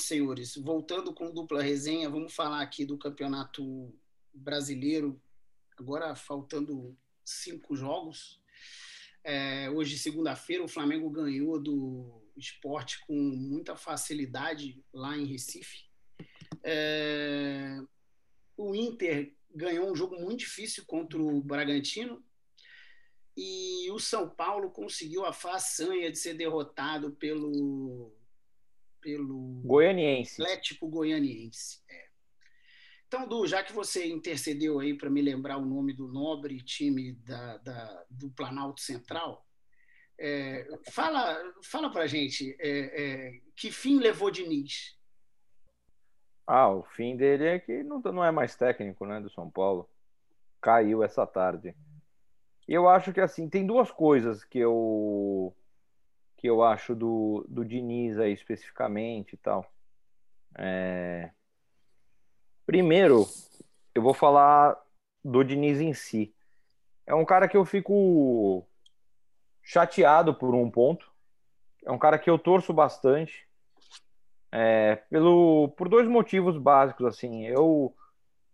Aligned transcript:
noite, 0.00 0.04
senhores. 0.04 0.56
Voltando 0.56 1.12
com 1.12 1.32
dupla 1.32 1.62
resenha, 1.62 2.08
vamos 2.08 2.34
falar 2.34 2.62
aqui 2.62 2.84
do 2.84 2.96
campeonato 2.96 3.94
brasileiro. 4.32 5.20
Agora 5.78 6.14
faltando 6.14 6.96
cinco 7.24 7.76
jogos. 7.76 8.40
É, 9.22 9.68
hoje, 9.70 9.98
segunda-feira, 9.98 10.64
o 10.64 10.68
Flamengo 10.68 11.10
ganhou 11.10 11.60
do 11.60 12.22
esporte 12.36 13.04
com 13.06 13.14
muita 13.14 13.76
facilidade 13.76 14.82
lá 14.92 15.16
em 15.16 15.26
Recife. 15.26 15.84
É, 16.62 17.78
o 18.56 18.74
Inter 18.74 19.34
ganhou 19.54 19.90
um 19.90 19.94
jogo 19.94 20.16
muito 20.18 20.40
difícil 20.40 20.84
contra 20.86 21.20
o 21.20 21.40
Bragantino, 21.42 22.24
e 23.36 23.90
o 23.90 23.98
São 23.98 24.28
Paulo 24.28 24.70
conseguiu 24.70 25.24
a 25.24 25.32
façanha 25.32 26.10
de 26.10 26.18
ser 26.18 26.34
derrotado 26.34 27.12
pelo 27.12 28.12
pelo 29.00 29.62
Goianiense. 29.64 30.42
Atlético 30.42 30.88
Goianiense. 30.88 31.80
É. 31.88 32.10
Então, 33.06 33.26
Du, 33.26 33.46
já 33.46 33.62
que 33.62 33.72
você 33.72 34.06
intercedeu 34.06 34.78
aí 34.78 34.96
para 34.96 35.10
me 35.10 35.20
lembrar 35.20 35.56
o 35.56 35.66
nome 35.66 35.92
do 35.92 36.06
nobre 36.06 36.62
time 36.62 37.12
da, 37.12 37.56
da 37.58 38.04
do 38.08 38.30
Planalto 38.30 38.80
Central, 38.80 39.44
é, 40.16 40.64
fala 40.90 41.36
fala 41.64 41.90
para 41.90 42.06
gente 42.06 42.54
é, 42.60 42.68
é, 42.68 43.40
que 43.56 43.72
fim 43.72 43.98
levou 43.98 44.30
Diniz? 44.30 44.96
Ah, 46.46 46.68
o 46.68 46.82
fim 46.82 47.16
dele 47.16 47.46
é 47.46 47.58
que 47.58 47.82
não, 47.82 48.00
não 48.00 48.24
é 48.24 48.30
mais 48.30 48.54
técnico, 48.54 49.06
né, 49.06 49.20
do 49.20 49.30
São 49.30 49.50
Paulo. 49.50 49.88
Caiu 50.60 51.02
essa 51.02 51.26
tarde. 51.26 51.74
Eu 52.68 52.88
acho 52.88 53.12
que 53.12 53.20
assim, 53.20 53.48
tem 53.48 53.66
duas 53.66 53.90
coisas 53.90 54.44
que 54.44 54.58
eu 54.58 55.52
que 56.40 56.46
eu 56.46 56.62
acho 56.62 56.94
do, 56.94 57.44
do 57.46 57.62
Diniz 57.62 58.18
aí 58.18 58.32
especificamente 58.32 59.34
e 59.34 59.36
tal. 59.36 59.70
É... 60.56 61.30
Primeiro, 62.64 63.26
eu 63.94 64.00
vou 64.00 64.14
falar 64.14 64.74
do 65.22 65.44
Diniz 65.44 65.82
em 65.82 65.92
si. 65.92 66.34
É 67.06 67.14
um 67.14 67.26
cara 67.26 67.46
que 67.46 67.58
eu 67.58 67.64
fico 67.66 68.66
chateado 69.62 70.32
por 70.34 70.54
um 70.54 70.70
ponto. 70.70 71.12
É 71.84 71.92
um 71.92 71.98
cara 71.98 72.18
que 72.18 72.30
eu 72.30 72.38
torço 72.38 72.72
bastante. 72.72 73.46
É, 74.50 74.96
pelo, 75.10 75.68
por 75.76 75.90
dois 75.90 76.08
motivos 76.08 76.56
básicos, 76.56 77.04
assim. 77.04 77.44
Eu, 77.44 77.94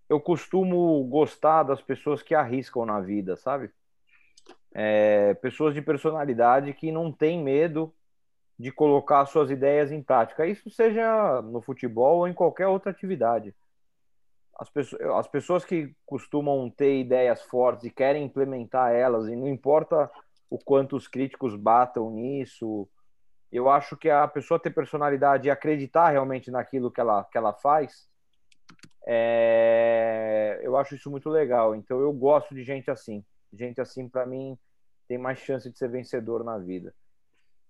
eu 0.09 0.21
costumo 0.21 1.05
gostar 1.05 1.63
das 1.63 1.81
pessoas 1.81 2.21
que 2.21 2.35
arriscam 2.35 2.85
na 2.85 3.01
vida, 3.01 3.37
sabe? 3.37 3.71
É, 4.75 5.35
pessoas 5.35 5.75
de 5.75 5.83
personalidade 5.83 6.73
que 6.73 6.93
não 6.93 7.13
têm 7.13 7.43
medo 7.43 7.95
de 8.59 8.73
colocar 8.73 9.27
suas 9.27 9.51
ideias 9.51 9.93
em 9.93 10.03
prática. 10.03 10.47
Isso 10.47 10.71
seja 10.71 11.43
no 11.43 11.61
futebol 11.61 12.19
ou 12.19 12.29
em 12.29 12.33
qualquer 12.33 12.67
outra 12.67 12.91
atividade. 12.91 13.55
As 14.59 14.71
pessoas, 14.71 15.03
as 15.03 15.29
pessoas 15.29 15.65
que 15.65 15.95
costumam 16.07 16.71
ter 16.71 16.99
ideias 16.99 17.43
fortes 17.43 17.85
e 17.85 17.91
querem 17.91 18.25
implementar 18.25 18.93
elas, 18.93 19.29
e 19.29 19.37
não 19.37 19.47
importa 19.47 20.11
o 20.49 20.59
quanto 20.59 20.97
os 20.97 21.07
críticos 21.07 21.55
batam 21.55 22.11
nisso, 22.11 22.89
eu 23.53 23.69
acho 23.69 23.97
que 23.97 24.09
a 24.09 24.27
pessoa 24.27 24.59
ter 24.59 24.71
personalidade 24.71 25.47
e 25.47 25.51
acreditar 25.51 26.11
realmente 26.11 26.51
naquilo 26.51 26.91
que 26.91 27.01
ela, 27.01 27.25
que 27.25 27.37
ela 27.37 27.53
faz, 27.53 28.09
é... 29.07 30.61
eu 30.63 30.77
acho 30.77 30.95
isso 30.95 31.11
muito 31.11 31.29
legal. 31.29 31.75
Então 31.75 32.01
eu 32.01 32.13
gosto 32.13 32.55
de 32.55 32.65
gente 32.65 32.91
assim. 32.91 33.25
Gente 33.53 33.81
assim, 33.81 34.09
para 34.09 34.27
mim, 34.27 34.59
tem 35.09 35.19
mais 35.19 35.39
chance 35.39 35.71
de 35.71 35.79
ser 35.79 35.89
vencedor 35.89 36.45
na 36.45 36.59
vida. 36.59 36.95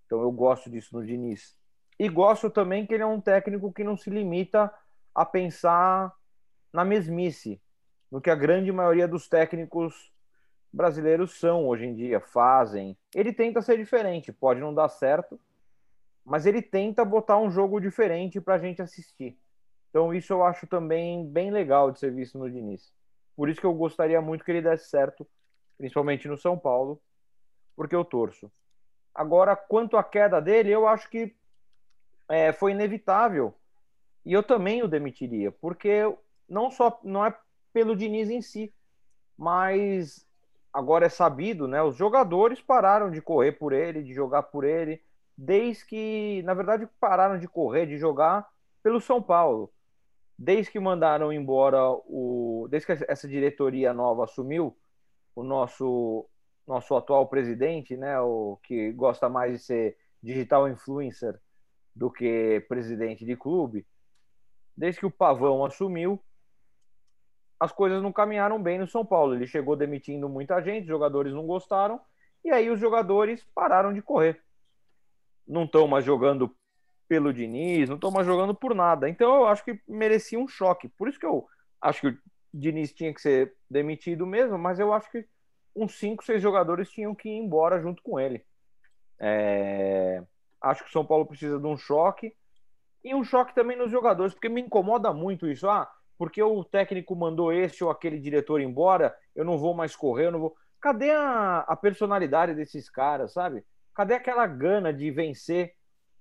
Então 0.07 0.23
eu 0.23 0.31
gosto 0.31 0.71
disso 0.71 0.97
no 0.97 1.05
Diniz. 1.05 1.57
E 1.99 2.09
gosto 2.09 2.51
também 2.51 2.87
que 2.87 2.95
ele 2.95 3.03
é 3.03 3.07
um 3.07 3.21
técnico 3.21 3.73
que 3.73 3.85
não 3.85 3.97
se 3.97 4.11
limita 4.11 4.73
a 5.15 5.25
pensar 5.25 6.13
na 6.73 6.85
mesmice, 6.85 7.61
no 8.11 8.21
que 8.21 8.31
a 8.31 8.35
grande 8.35 8.71
maioria 8.71 9.09
dos 9.09 9.29
técnicos 9.29 10.13
brasileiros 10.73 11.39
são 11.39 11.67
hoje 11.67 11.87
em 11.87 11.95
dia, 11.95 12.21
fazem. 12.21 12.97
Ele 13.15 13.33
tenta 13.33 13.63
ser 13.63 13.79
diferente, 13.79 14.31
pode 14.31 14.61
não 14.61 14.75
dar 14.75 14.89
certo, 14.89 15.41
mas 16.23 16.45
ele 16.45 16.61
tenta 16.61 17.05
botar 17.05 17.39
um 17.39 17.51
jogo 17.51 17.81
diferente 17.81 18.41
para 18.41 18.57
a 18.57 18.59
gente 18.59 18.83
assistir. 18.83 19.39
Então 19.89 20.13
isso 20.13 20.33
eu 20.33 20.45
acho 20.45 20.67
também 20.67 21.27
bem 21.27 21.51
legal 21.51 21.91
de 21.91 21.99
ser 21.99 22.13
visto 22.13 22.39
no 22.39 22.51
Diniz. 22.51 22.93
Por 23.35 23.49
isso 23.49 23.61
que 23.61 23.67
eu 23.67 23.73
gostaria 23.73 24.21
muito 24.21 24.45
que 24.45 24.51
ele 24.51 24.61
desse 24.61 24.91
certo, 24.91 25.27
principalmente 25.79 26.29
no 26.29 26.37
São 26.37 26.59
Paulo, 26.59 27.01
porque 27.75 27.95
eu 27.95 28.05
torço. 28.05 28.51
Agora, 29.15 29.57
quanto 29.57 29.97
à 29.97 30.05
queda 30.05 30.41
dele, 30.41 30.71
eu 30.71 30.87
acho 30.87 31.09
que 31.09 31.35
é, 32.29 32.53
foi 32.53 32.73
inevitável. 32.73 33.55
E 34.25 34.33
eu 34.33 34.43
também 34.43 34.83
o 34.83 34.89
demitiria, 34.89 35.53
porque 35.53 36.03
não 36.49 36.71
só 36.71 37.01
não 37.05 37.25
é 37.25 37.37
pelo 37.73 37.97
Diniz 37.97 38.29
em 38.29 38.43
si, 38.43 38.73
mas 39.39 40.27
agora 40.73 41.07
é 41.07 41.09
sabido, 41.09 41.69
né? 41.69 41.83
Os 41.83 41.97
jogadores 41.97 42.61
pararam 42.61 43.11
de 43.11 43.23
correr 43.23 43.53
por 43.53 43.73
ele, 43.73 44.03
de 44.03 44.13
jogar 44.13 44.45
por 44.45 44.65
ele, 44.65 45.01
desde 45.37 45.87
que, 45.87 46.43
na 46.45 46.55
verdade, 46.55 46.89
pararam 46.99 47.39
de 47.39 47.47
correr, 47.47 47.87
de 47.87 47.99
jogar 47.99 48.49
pelo 48.83 49.01
São 49.01 49.23
Paulo. 49.23 49.73
Desde 50.39 50.71
que 50.71 50.81
mandaram 50.81 51.33
embora 51.33 51.81
o, 51.89 52.67
desde 52.69 52.87
que 52.87 53.05
essa 53.09 53.27
diretoria 53.27 53.95
nova 53.95 54.25
assumiu, 54.25 54.77
o 55.37 55.45
nosso 55.45 56.29
nosso 56.67 56.97
atual 56.97 57.29
presidente, 57.29 57.97
né, 57.97 58.19
o 58.19 58.59
que 58.65 58.91
gosta 58.91 59.29
mais 59.29 59.53
de 59.53 59.59
ser 59.61 59.97
digital 60.21 60.69
influencer 60.69 61.39
do 61.95 62.11
que 62.11 62.65
presidente 62.69 63.25
de 63.25 63.37
clube, 63.37 63.87
desde 64.77 64.99
que 64.99 65.07
o 65.07 65.11
Pavão 65.11 65.65
assumiu, 65.65 66.21
as 67.61 67.71
coisas 67.71 68.03
não 68.03 68.13
caminharam 68.13 68.61
bem 68.61 68.79
no 68.81 68.87
São 68.89 69.07
Paulo. 69.07 69.35
Ele 69.35 69.47
chegou 69.47 69.77
demitindo 69.77 70.29
muita 70.29 70.61
gente, 70.61 70.83
os 70.83 70.89
jogadores 70.89 71.33
não 71.33 71.47
gostaram, 71.47 72.01
e 72.45 72.51
aí 72.51 72.69
os 72.69 72.81
jogadores 72.81 73.47
pararam 73.55 73.95
de 73.95 74.03
correr. 74.03 74.43
Não 75.47 75.65
estão 75.65 75.87
mais 75.87 76.05
jogando 76.05 76.53
pelo 77.09 77.33
Diniz, 77.33 77.89
não 77.89 77.95
estão 77.95 78.11
mais 78.11 78.27
jogando 78.27 78.55
por 78.55 78.75
nada. 78.75 79.09
Então 79.09 79.37
eu 79.37 79.47
acho 79.47 79.65
que 79.65 79.81
merecia 79.87 80.39
um 80.39 80.49
choque. 80.49 80.89
Por 80.89 81.09
isso 81.09 81.19
que 81.19 81.27
eu 81.27 81.47
acho 81.81 82.01
que 82.01 82.19
Diniz 82.59 82.93
tinha 82.93 83.13
que 83.13 83.21
ser 83.21 83.55
demitido 83.71 84.27
mesmo, 84.27 84.59
mas 84.59 84.79
eu 84.79 84.93
acho 84.93 85.11
que 85.11 85.27
uns 85.75 85.99
5, 85.99 86.25
6 86.25 86.41
jogadores 86.41 86.91
tinham 86.91 87.15
que 87.15 87.29
ir 87.29 87.37
embora 87.37 87.81
junto 87.81 88.03
com 88.03 88.19
ele. 88.19 88.45
É... 89.19 90.23
Acho 90.61 90.83
que 90.83 90.89
o 90.89 90.93
São 90.93 91.05
Paulo 91.05 91.27
precisa 91.27 91.59
de 91.59 91.67
um 91.67 91.77
choque 91.77 92.35
e 93.05 93.15
um 93.15 93.23
choque 93.23 93.55
também 93.55 93.77
nos 93.77 93.91
jogadores, 93.91 94.33
porque 94.33 94.49
me 94.49 94.63
incomoda 94.63 95.13
muito 95.13 95.47
isso. 95.47 95.69
Ah, 95.69 95.91
porque 96.19 96.43
o 96.43 96.65
técnico 96.65 97.15
mandou 97.15 97.53
esse 97.53 97.85
ou 97.85 97.91
aquele 97.91 98.19
diretor 98.19 98.61
embora, 98.61 99.15
eu 99.35 99.45
não 99.45 99.59
vou 99.59 99.75
mais 99.75 99.95
correr, 99.95 100.27
eu 100.27 100.33
não 100.33 100.41
vou. 100.41 100.57
Cadê 100.81 101.11
a, 101.11 101.59
a 101.61 101.77
personalidade 101.77 102.55
desses 102.55 102.89
caras, 102.89 103.33
sabe? 103.33 103.65
Cadê 103.95 104.15
aquela 104.15 104.47
gana 104.47 104.93
de 104.93 105.11
vencer? 105.11 105.75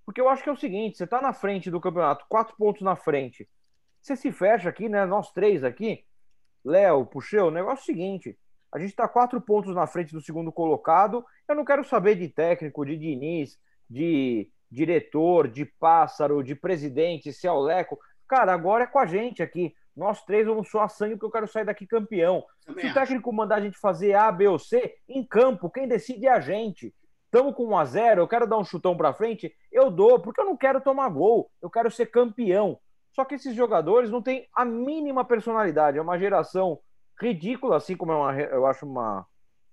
Porque 0.06 0.22
eu 0.22 0.30
acho 0.30 0.44
que 0.44 0.50
é 0.50 0.52
o 0.54 0.58
seguinte: 0.58 0.98
você 0.98 1.08
tá 1.08 1.22
na 1.22 1.34
frente 1.34 1.72
do 1.72 1.82
campeonato, 1.82 2.26
quatro 2.30 2.56
pontos 2.58 2.82
na 2.82 2.96
frente. 2.96 3.50
Você 4.02 4.16
se 4.16 4.32
fecha 4.32 4.70
aqui, 4.70 4.88
né? 4.88 5.06
Nós 5.06 5.32
três 5.32 5.64
aqui, 5.64 6.06
Léo, 6.66 7.06
Puxeu, 7.06 7.48
o 7.48 7.52
negócio 7.52 7.82
é 7.82 7.84
o 7.84 7.86
seguinte: 7.86 8.38
a 8.74 8.80
gente 8.80 8.90
está 8.90 9.08
quatro 9.08 9.40
pontos 9.40 9.76
na 9.76 9.86
frente 9.86 10.12
do 10.12 10.20
segundo 10.20 10.52
colocado. 10.52 11.24
Eu 11.48 11.56
não 11.56 11.64
quero 11.64 11.86
saber 11.86 12.16
de 12.16 12.28
técnico, 12.28 12.86
de 12.86 12.98
Diniz, 12.98 13.60
de 13.88 14.50
diretor, 14.70 15.48
de 15.48 15.64
pássaro, 15.64 16.44
de 16.44 16.56
presidente, 16.56 17.32
se 17.32 17.46
é 17.48 17.52
o 17.52 17.62
Leco. 17.62 18.00
Cara, 18.28 18.52
agora 18.52 18.86
é 18.86 18.88
com 18.88 18.98
a 18.98 19.06
gente 19.06 19.44
aqui. 19.44 19.76
Nós 19.96 20.26
três 20.26 20.46
vamos 20.46 20.68
suar 20.68 20.90
sangue 20.90 21.14
porque 21.14 21.28
eu 21.28 21.32
quero 21.32 21.48
sair 21.48 21.66
daqui 21.66 21.86
campeão. 21.86 22.44
Também 22.66 22.86
se 22.86 22.92
o 22.92 22.94
técnico 22.94 23.32
mandar 23.32 23.58
a 23.58 23.62
gente 23.62 23.78
fazer 23.78 24.14
A, 24.14 24.30
B 24.32 24.48
ou 24.48 24.60
C, 24.60 24.96
em 25.08 25.24
campo, 25.24 25.70
quem 25.70 25.88
decide 25.88 26.26
é 26.26 26.32
a 26.32 26.40
gente. 26.40 26.94
Estamos 27.26 27.56
com 27.56 27.68
1 27.68 27.78
a 27.78 27.86
0 27.86 28.22
eu 28.22 28.28
quero 28.28 28.48
dar 28.48 28.58
um 28.58 28.66
chutão 28.66 28.98
para 28.98 29.14
frente, 29.14 29.54
eu 29.72 29.90
dou, 29.92 30.20
porque 30.20 30.42
eu 30.42 30.46
não 30.46 30.58
quero 30.58 30.82
tomar 30.82 31.10
gol, 31.10 31.52
eu 31.62 31.70
quero 31.70 31.92
ser 31.92 32.08
campeão. 32.08 32.80
Só 33.16 33.24
que 33.24 33.36
esses 33.36 33.56
jogadores 33.56 34.12
não 34.12 34.22
têm 34.22 34.46
a 34.54 34.66
mínima 34.66 35.24
personalidade, 35.24 35.98
é 35.98 36.02
uma 36.02 36.20
geração 36.20 36.80
ridículo, 37.20 37.74
assim 37.74 37.96
como 37.96 38.12
é 38.12 38.16
uma, 38.16 38.42
eu 38.42 38.66
acho 38.66 38.86
uma. 38.86 39.26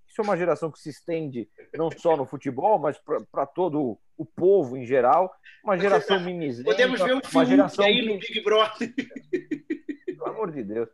Isso 0.07 0.21
é 0.21 0.25
uma 0.25 0.37
geração 0.37 0.71
que 0.71 0.79
se 0.79 0.91
estende 0.91 1.49
não 1.75 1.91
só 1.91 2.17
no 2.17 2.25
futebol, 2.25 2.79
mas 2.79 3.01
para 3.33 3.47
todo 3.47 3.99
o 4.17 4.25
povo 4.25 4.77
em 4.77 4.87
geral. 4.87 5.35
Uma 5.65 5.77
geração 5.77 6.21
mimizenta. 6.23 6.71
Podemos 6.71 7.01
ver 7.01 7.15
um 7.15 7.21
uma 7.33 7.45
geração 7.45 7.85
aí 7.85 8.07
no 8.07 8.19
Big 8.19 8.45
Brother. 8.45 8.95
Pelo 10.07 10.27
amor 10.27 10.53
de 10.53 10.63
Deus. 10.63 10.89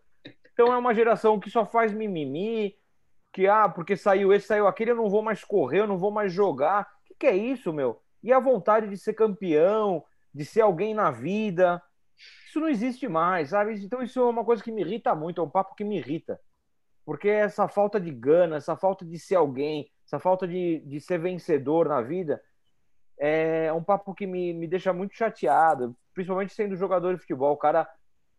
Então 0.53 0.73
é 0.73 0.79
uma 0.79 0.95
geração 0.95 1.39
que 1.39 1.51
só 1.51 1.67
faz 1.67 1.93
mimimi, 1.93 2.77
que, 3.33 3.47
ah, 3.47 3.69
porque 3.69 3.97
saiu 3.97 4.33
esse, 4.33 4.47
saiu 4.47 4.67
aquele, 4.67 4.93
eu 4.93 4.97
não 4.97 5.11
vou 5.11 5.23
mais 5.23 5.45
correr, 5.45 5.81
eu 5.81 5.87
não 5.87 5.99
vou 5.99 6.11
mais 6.11 6.33
jogar. 6.33 6.89
O 7.03 7.09
que, 7.09 7.15
que 7.15 7.27
é 7.27 7.37
isso, 7.37 7.73
meu? 7.73 8.01
E 8.23 8.33
a 8.33 8.41
vontade 8.41 8.89
de 8.89 8.97
ser 8.97 9.13
campeão, 9.13 10.03
de 10.33 10.45
ser 10.45 10.63
alguém 10.63 10.95
na 10.95 11.11
vida, 11.11 11.83
isso 12.49 12.61
não 12.61 12.69
existe 12.69 13.07
mais, 13.07 13.51
sabe? 13.51 13.75
Então 13.85 14.03
isso 14.03 14.19
é 14.19 14.25
uma 14.25 14.45
coisa 14.45 14.63
que 14.63 14.73
me 14.73 14.81
irrita 14.81 15.15
muito, 15.15 15.41
é 15.41 15.45
um 15.45 15.51
papo 15.51 15.75
que 15.75 15.85
me 15.85 15.99
irrita. 15.99 16.41
Porque 17.05 17.29
essa 17.29 17.69
falta 17.69 18.01
de 18.01 18.11
gana, 18.11 18.57
essa 18.57 18.77
falta 18.77 19.05
de 19.05 19.19
ser 19.19 19.37
alguém, 19.37 19.91
essa 20.05 20.19
falta 20.19 20.49
de, 20.49 20.81
de 20.81 21.01
ser 21.01 21.19
vencedor 21.19 21.89
na 21.89 22.01
vida, 22.01 22.43
é 23.19 23.73
um 23.73 23.83
papo 23.83 24.15
que 24.15 24.27
me, 24.27 24.53
me 24.55 24.67
deixa 24.67 24.93
muito 24.93 25.15
chateado, 25.15 25.97
principalmente 26.15 26.55
sendo 26.55 26.77
jogador 26.77 27.15
de 27.15 27.21
futebol. 27.21 27.53
O 27.53 27.59
cara 27.59 27.89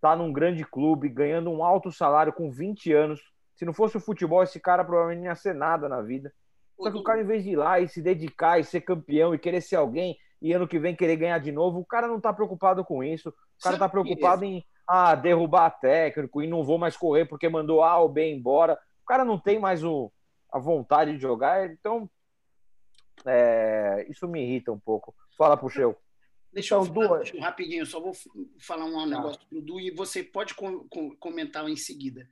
tá 0.02 0.16
num 0.16 0.32
grande 0.32 0.64
clube, 0.64 1.10
ganhando 1.10 1.52
um 1.52 1.64
alto 1.64 1.92
salário 1.92 2.34
com 2.34 2.50
20 2.50 2.92
anos. 2.94 3.22
Se 3.56 3.66
não 3.66 3.74
fosse 3.74 3.98
o 3.98 4.02
futebol, 4.02 4.42
esse 4.42 4.60
cara 4.60 4.84
provavelmente 4.84 5.20
não 5.20 5.26
ia 5.26 5.36
ser 5.36 5.54
nada 5.54 5.90
na 5.90 6.02
vida. 6.02 6.34
Só 6.78 6.90
que 6.90 6.98
o 6.98 7.04
cara, 7.04 7.22
em 7.22 7.26
vez 7.26 7.44
de 7.44 7.52
ir 7.52 7.56
lá 7.58 7.80
e 7.80 7.88
se 7.88 8.02
dedicar 8.02 8.60
e 8.60 8.64
ser 8.64 8.82
campeão 8.82 9.36
e 9.36 9.40
querer 9.40 9.62
ser 9.62 9.76
alguém, 9.76 10.18
e 10.42 10.54
ano 10.54 10.68
que 10.68 10.80
vem 10.80 10.96
querer 10.96 11.18
ganhar 11.18 11.38
de 11.40 11.52
novo, 11.52 11.80
o 11.80 11.86
cara 11.86 12.08
não 12.08 12.20
tá 12.20 12.32
preocupado 12.32 12.84
com 12.84 13.04
isso. 13.04 13.30
O 13.30 13.64
cara 13.64 13.78
tá 13.78 13.90
preocupado 13.90 14.46
em 14.46 14.66
ah, 14.88 15.16
derrubar 15.16 15.70
técnico 15.70 16.42
e 16.42 16.48
não 16.48 16.64
vou 16.64 16.78
mais 16.78 16.96
correr 16.96 17.26
porque 17.26 17.50
mandou 17.50 17.84
A 17.84 17.98
ou 18.00 18.10
B 18.10 18.32
embora. 18.32 18.80
O 19.04 19.06
cara 19.06 19.26
não 19.26 19.38
tem 19.38 19.60
mais 19.60 19.84
o, 19.84 20.12
a 20.52 20.58
vontade 20.58 21.14
de 21.14 21.22
jogar, 21.22 21.70
então 21.70 22.10
é, 23.26 24.06
isso 24.10 24.28
me 24.28 24.42
irrita 24.42 24.72
um 24.72 24.80
pouco. 24.80 25.14
Fala, 25.38 25.58
Puxeu. 25.58 25.96
Deixa 26.52 26.74
eu 26.74 26.84
falar, 26.84 27.08
duas. 27.08 27.32
rapidinho, 27.40 27.86
só 27.86 28.00
vou 28.00 28.14
falar 28.60 28.86
um 28.86 29.06
negócio 29.06 29.40
para 29.48 29.58
o 29.58 29.62
Du 29.62 29.80
e 29.80 29.92
você 29.92 30.24
pode 30.24 30.56
com, 30.56 30.88
com, 30.90 31.16
comentar 31.18 31.68
em 31.70 31.76
seguida. 31.76 32.28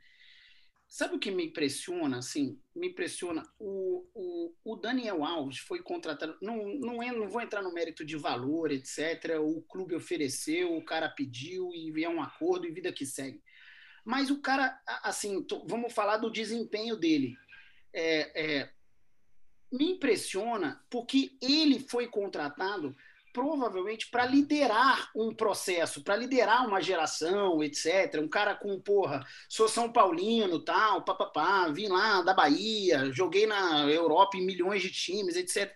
Sabe 0.88 1.16
o 1.16 1.20
que 1.20 1.30
me 1.30 1.46
impressiona? 1.46 2.20
Assim, 2.20 2.60
me 2.74 2.88
impressiona. 2.88 3.44
O, 3.60 4.06
o, 4.16 4.54
o 4.64 4.76
Daniel 4.78 5.24
Alves 5.24 5.60
foi 5.60 5.82
contratado. 5.82 6.38
Não, 6.42 6.66
não, 6.76 7.04
é, 7.04 7.12
não 7.12 7.28
vou 7.28 7.42
entrar 7.42 7.62
no 7.62 7.74
mérito 7.74 8.06
de 8.06 8.16
valor, 8.16 8.72
etc. 8.72 9.38
O 9.42 9.62
clube 9.64 9.96
ofereceu, 9.96 10.76
o 10.76 10.84
cara 10.84 11.10
pediu 11.10 11.72
e 11.74 12.04
é 12.04 12.10
um 12.10 12.22
acordo 12.22 12.66
e 12.66 12.72
vida 12.72 12.92
que 12.94 13.06
segue. 13.06 13.42
Mas 14.06 14.32
o 14.32 14.40
cara, 14.40 14.82
assim, 15.04 15.44
tô, 15.44 15.66
vamos 15.68 15.94
falar 15.94 16.18
do 16.18 16.32
desempenho 16.32 16.96
dele. 16.96 17.36
É, 17.94 18.62
é, 18.62 18.70
me 19.70 19.92
impressiona 19.92 20.82
porque 20.90 21.38
ele 21.42 21.80
foi 21.80 22.08
contratado 22.08 22.96
provavelmente 23.38 24.10
para 24.10 24.26
liderar 24.26 25.12
um 25.16 25.32
processo, 25.32 26.04
para 26.04 26.16
liderar 26.16 26.68
uma 26.68 26.82
geração, 26.82 27.62
etc. 27.62 28.20
Um 28.20 28.28
cara 28.28 28.56
com, 28.56 28.82
porra, 28.82 29.24
sou 29.48 29.68
São 29.68 29.92
Paulino, 29.92 30.60
tal, 30.60 31.04
papapá, 31.04 31.68
vim 31.68 31.88
lá 31.88 32.24
da 32.24 32.34
Bahia, 32.34 33.12
joguei 33.14 33.46
na 33.46 33.88
Europa 33.88 34.38
em 34.38 34.44
milhões 34.44 34.82
de 34.82 34.90
times, 34.90 35.36
etc. 35.36 35.72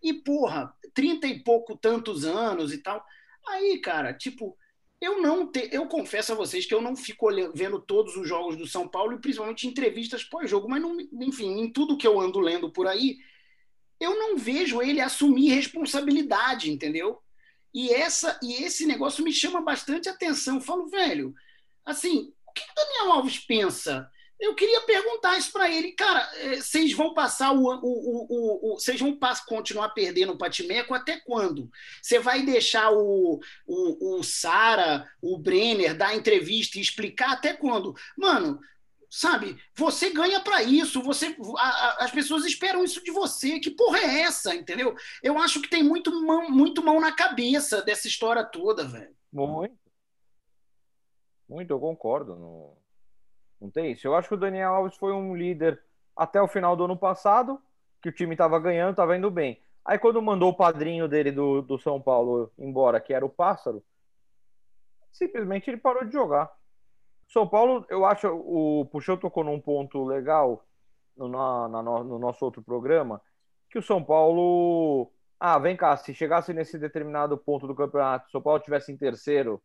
E, 0.00 0.14
porra, 0.14 0.72
trinta 0.94 1.26
e 1.26 1.42
pouco 1.42 1.76
tantos 1.76 2.24
anos 2.24 2.72
e 2.72 2.78
tal. 2.78 3.04
Aí, 3.48 3.80
cara, 3.80 4.14
tipo, 4.14 4.56
eu 5.00 5.20
não 5.20 5.50
te, 5.50 5.70
eu 5.72 5.88
confesso 5.88 6.30
a 6.30 6.36
vocês 6.36 6.66
que 6.66 6.72
eu 6.74 6.80
não 6.80 6.94
fico 6.94 7.26
olhando, 7.26 7.52
vendo 7.52 7.80
todos 7.80 8.16
os 8.16 8.28
jogos 8.28 8.56
do 8.56 8.64
São 8.68 8.86
Paulo 8.86 9.14
e 9.14 9.20
principalmente 9.20 9.66
entrevistas 9.66 10.22
pós-jogo, 10.22 10.68
mas 10.68 10.80
não, 10.80 10.96
enfim, 11.20 11.62
em 11.62 11.72
tudo 11.72 11.98
que 11.98 12.06
eu 12.06 12.20
ando 12.20 12.38
lendo 12.38 12.70
por 12.70 12.86
aí, 12.86 13.18
eu 14.02 14.18
não 14.18 14.36
vejo 14.36 14.82
ele 14.82 15.00
assumir 15.00 15.54
responsabilidade, 15.54 16.70
entendeu? 16.70 17.20
E 17.72 17.92
essa 17.92 18.38
e 18.42 18.62
esse 18.62 18.86
negócio 18.86 19.24
me 19.24 19.32
chama 19.32 19.60
bastante 19.60 20.08
atenção. 20.08 20.56
Eu 20.56 20.60
falo, 20.60 20.88
velho, 20.88 21.34
assim, 21.84 22.32
o 22.46 22.52
que 22.52 22.62
o 22.62 22.74
Daniel 22.74 23.12
Alves 23.12 23.38
pensa? 23.38 24.10
Eu 24.38 24.56
queria 24.56 24.80
perguntar 24.80 25.38
isso 25.38 25.52
para 25.52 25.70
ele, 25.70 25.92
cara. 25.92 26.28
Eh, 26.34 26.56
vocês 26.56 26.92
vão 26.92 27.14
passar 27.14 27.52
o, 27.52 27.62
o, 27.64 28.72
o, 28.72 28.74
vocês 28.74 28.98
vão 28.98 29.16
continuar 29.46 29.90
perdendo 29.90 30.32
o 30.32 30.36
Patimeco 30.36 30.92
até 30.92 31.20
quando? 31.20 31.70
Você 32.02 32.18
vai 32.18 32.42
deixar 32.42 32.90
o, 32.90 33.40
o, 33.64 34.18
o 34.18 34.24
Sara, 34.24 35.08
o 35.22 35.38
Brenner 35.38 35.96
dar 35.96 36.16
entrevista 36.16 36.76
e 36.76 36.82
explicar 36.82 37.34
até 37.34 37.52
quando? 37.52 37.94
Mano, 38.16 38.58
sabe? 39.12 39.58
Você 39.76 40.10
ganha 40.10 40.40
para 40.40 40.62
isso, 40.62 41.02
você 41.02 41.36
a, 41.58 41.68
a, 41.68 42.04
as 42.04 42.10
pessoas 42.10 42.46
esperam 42.46 42.82
isso 42.82 43.04
de 43.04 43.10
você. 43.10 43.60
Que 43.60 43.70
porra 43.70 43.98
é 43.98 44.22
essa, 44.22 44.54
entendeu? 44.54 44.96
Eu 45.22 45.36
acho 45.38 45.60
que 45.60 45.68
tem 45.68 45.82
muito 45.82 46.10
mão, 46.22 46.48
muito 46.48 46.82
mão 46.82 46.98
na 46.98 47.14
cabeça 47.14 47.82
dessa 47.82 48.08
história 48.08 48.42
toda, 48.42 48.88
velho. 48.88 49.14
Muito. 49.30 49.76
Muito, 51.46 51.70
eu 51.70 51.78
concordo. 51.78 52.36
Não, 52.36 52.76
não 53.60 53.70
tem 53.70 53.92
isso. 53.92 54.06
Eu 54.06 54.16
acho 54.16 54.28
que 54.28 54.34
o 54.34 54.38
Daniel 54.38 54.72
Alves 54.72 54.96
foi 54.96 55.12
um 55.12 55.36
líder 55.36 55.78
até 56.16 56.40
o 56.40 56.48
final 56.48 56.74
do 56.74 56.84
ano 56.86 56.96
passado, 56.96 57.60
que 58.00 58.08
o 58.08 58.12
time 58.12 58.32
estava 58.32 58.58
ganhando, 58.58 58.92
estava 58.92 59.14
indo 59.14 59.30
bem. 59.30 59.62
Aí 59.84 59.98
quando 59.98 60.22
mandou 60.22 60.50
o 60.50 60.56
padrinho 60.56 61.06
dele 61.06 61.30
do, 61.30 61.60
do 61.60 61.78
São 61.78 62.00
Paulo 62.00 62.50
embora, 62.58 62.98
que 62.98 63.12
era 63.12 63.26
o 63.26 63.30
Pássaro, 63.30 63.84
simplesmente 65.12 65.68
ele 65.68 65.76
parou 65.76 66.02
de 66.02 66.12
jogar. 66.12 66.50
São 67.32 67.48
Paulo, 67.48 67.86
eu 67.88 68.04
acho, 68.04 68.28
o 68.28 68.84
Puxão 68.92 69.16
tocou 69.16 69.42
num 69.42 69.58
ponto 69.58 70.04
legal 70.04 70.66
no, 71.16 71.28
na, 71.28 71.66
na, 71.66 71.82
no 71.82 72.18
nosso 72.18 72.44
outro 72.44 72.62
programa, 72.62 73.22
que 73.70 73.78
o 73.78 73.82
São 73.82 74.04
Paulo. 74.04 75.10
Ah, 75.40 75.58
vem 75.58 75.74
cá, 75.74 75.96
se 75.96 76.14
chegasse 76.14 76.52
nesse 76.52 76.78
determinado 76.78 77.36
ponto 77.38 77.66
do 77.66 77.74
campeonato, 77.74 78.30
São 78.30 78.40
Paulo 78.40 78.60
tivesse 78.60 78.92
em 78.92 78.98
terceiro, 78.98 79.60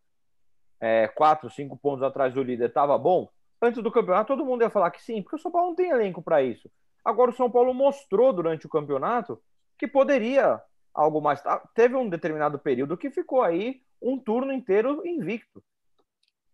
é, 0.80 1.10
quatro, 1.10 1.50
cinco 1.50 1.78
pontos 1.78 2.02
atrás 2.04 2.34
do 2.34 2.42
líder, 2.42 2.72
tava 2.72 2.98
bom? 2.98 3.30
Antes 3.62 3.84
do 3.84 3.92
campeonato, 3.92 4.34
todo 4.34 4.46
mundo 4.46 4.62
ia 4.62 4.70
falar 4.70 4.90
que 4.90 5.04
sim, 5.04 5.22
porque 5.22 5.36
o 5.36 5.40
São 5.40 5.52
Paulo 5.52 5.68
não 5.68 5.76
tem 5.76 5.90
elenco 5.90 6.22
para 6.22 6.42
isso. 6.42 6.72
Agora, 7.04 7.32
o 7.32 7.36
São 7.36 7.52
Paulo 7.52 7.74
mostrou 7.74 8.32
durante 8.32 8.66
o 8.66 8.70
campeonato 8.70 9.40
que 9.78 9.88
poderia 9.88 10.62
algo 10.94 11.22
mais. 11.22 11.44
Teve 11.76 11.96
um 11.96 12.08
determinado 12.08 12.58
período 12.58 12.98
que 12.98 13.12
ficou 13.12 13.42
aí 13.42 13.82
um 14.02 14.18
turno 14.18 14.54
inteiro 14.54 15.06
invicto. 15.06 15.62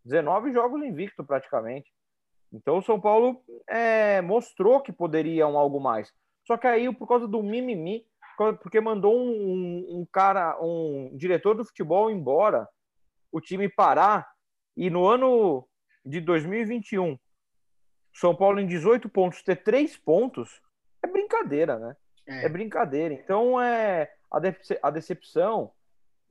19 0.06 0.52
jogos 0.54 0.84
invicto 0.84 1.24
praticamente. 1.24 1.92
Então 2.52 2.78
o 2.78 2.84
São 2.84 3.00
Paulo 3.00 3.44
é, 3.68 4.22
mostrou 4.22 4.82
que 4.82 4.92
poderia 4.92 5.48
um 5.48 5.58
algo 5.58 5.80
mais. 5.80 6.12
Só 6.46 6.58
que 6.58 6.68
aí, 6.68 6.94
por 6.94 7.08
causa 7.08 7.28
do 7.28 7.42
mimimi, 7.42 8.06
porque 8.62 8.82
mandou 8.82 9.18
um, 9.18 10.02
um 10.02 10.08
cara, 10.12 10.58
um 10.62 11.16
diretor 11.16 11.56
do 11.56 11.66
futebol 11.66 12.12
embora, 12.12 12.68
o 13.32 13.40
time 13.40 13.70
parar, 13.70 14.30
e 14.76 14.90
no 14.90 15.08
ano 15.08 15.68
de 16.06 16.20
2021, 16.20 17.18
São 18.14 18.36
Paulo 18.36 18.60
em 18.60 18.68
18 18.68 19.08
pontos 19.10 19.42
ter 19.42 19.64
3 19.64 19.98
pontos, 19.98 20.62
é 21.02 21.08
brincadeira, 21.08 21.80
né? 21.80 21.96
É, 22.28 22.46
é 22.46 22.50
brincadeira. 22.50 23.14
Então 23.14 23.62
é 23.62 24.12
a, 24.32 24.40
a 24.84 24.90
decepção 24.90 25.72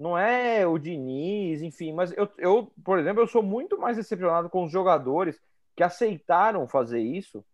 não 0.03 0.19
é 0.19 0.67
o 0.67 0.79
Diniz, 0.79 1.63
enfim, 1.63 1.93
mas 1.93 2.13
eu, 2.17 2.29
eu, 2.37 2.73
por 2.85 2.99
exemplo, 2.99 3.23
eu 3.23 3.27
sou 3.29 3.43
muito 3.43 3.79
mais 3.79 3.97
decepcionado 3.97 4.51
com 4.51 4.65
os 4.65 4.73
jogadores 4.73 5.41
que 5.77 5.83
aceitaram 5.83 6.67
fazer 6.67 7.01
isso 7.01 7.45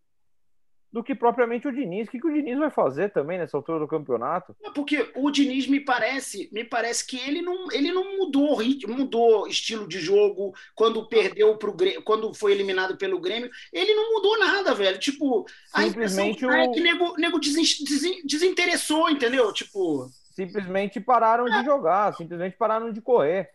do 0.91 1.05
que 1.05 1.15
propriamente 1.15 1.69
o 1.69 1.73
Diniz. 1.73 2.09
O 2.09 2.11
que, 2.11 2.19
que 2.19 2.27
o 2.27 2.33
Diniz 2.33 2.59
vai 2.59 2.71
fazer 2.71 3.13
também 3.13 3.39
nessa 3.39 3.57
altura 3.57 3.79
do 3.79 3.87
campeonato? 3.87 4.57
É 4.65 4.71
porque 4.71 5.11
o 5.15 5.31
Diniz 5.31 5.67
me 5.67 5.81
parece, 5.81 6.49
me 6.51 6.65
parece 6.65 7.07
que 7.07 7.19
ele 7.19 7.43
não, 7.43 7.71
ele 7.71 7.93
não 7.93 8.17
mudou 8.17 8.57
ritmo, 8.57 8.95
mudou 8.95 9.47
estilo 9.47 9.87
de 9.87 10.01
jogo 10.01 10.55
quando 10.75 11.07
perdeu 11.07 11.57
pro 11.59 11.75
Grêmio, 11.75 12.03
quando 12.03 12.33
foi 12.33 12.53
eliminado 12.53 12.97
pelo 12.97 13.21
Grêmio, 13.21 13.51
ele 13.71 13.93
não 13.93 14.15
mudou 14.15 14.39
nada, 14.39 14.75
velho. 14.75 14.99
Tipo, 14.99 15.45
simplesmente 15.77 16.45
a 16.47 16.49
o... 16.49 16.53
é 16.53 16.69
que 16.69 16.81
nego, 16.81 17.15
nego 17.19 17.39
desinteressou, 17.39 19.11
entendeu? 19.11 19.53
Tipo, 19.53 20.11
simplesmente 20.39 21.01
pararam 21.01 21.47
de 21.47 21.65
jogar, 21.65 22.15
simplesmente 22.15 22.57
pararam 22.57 22.93
de 22.93 23.01
correr. 23.01 23.51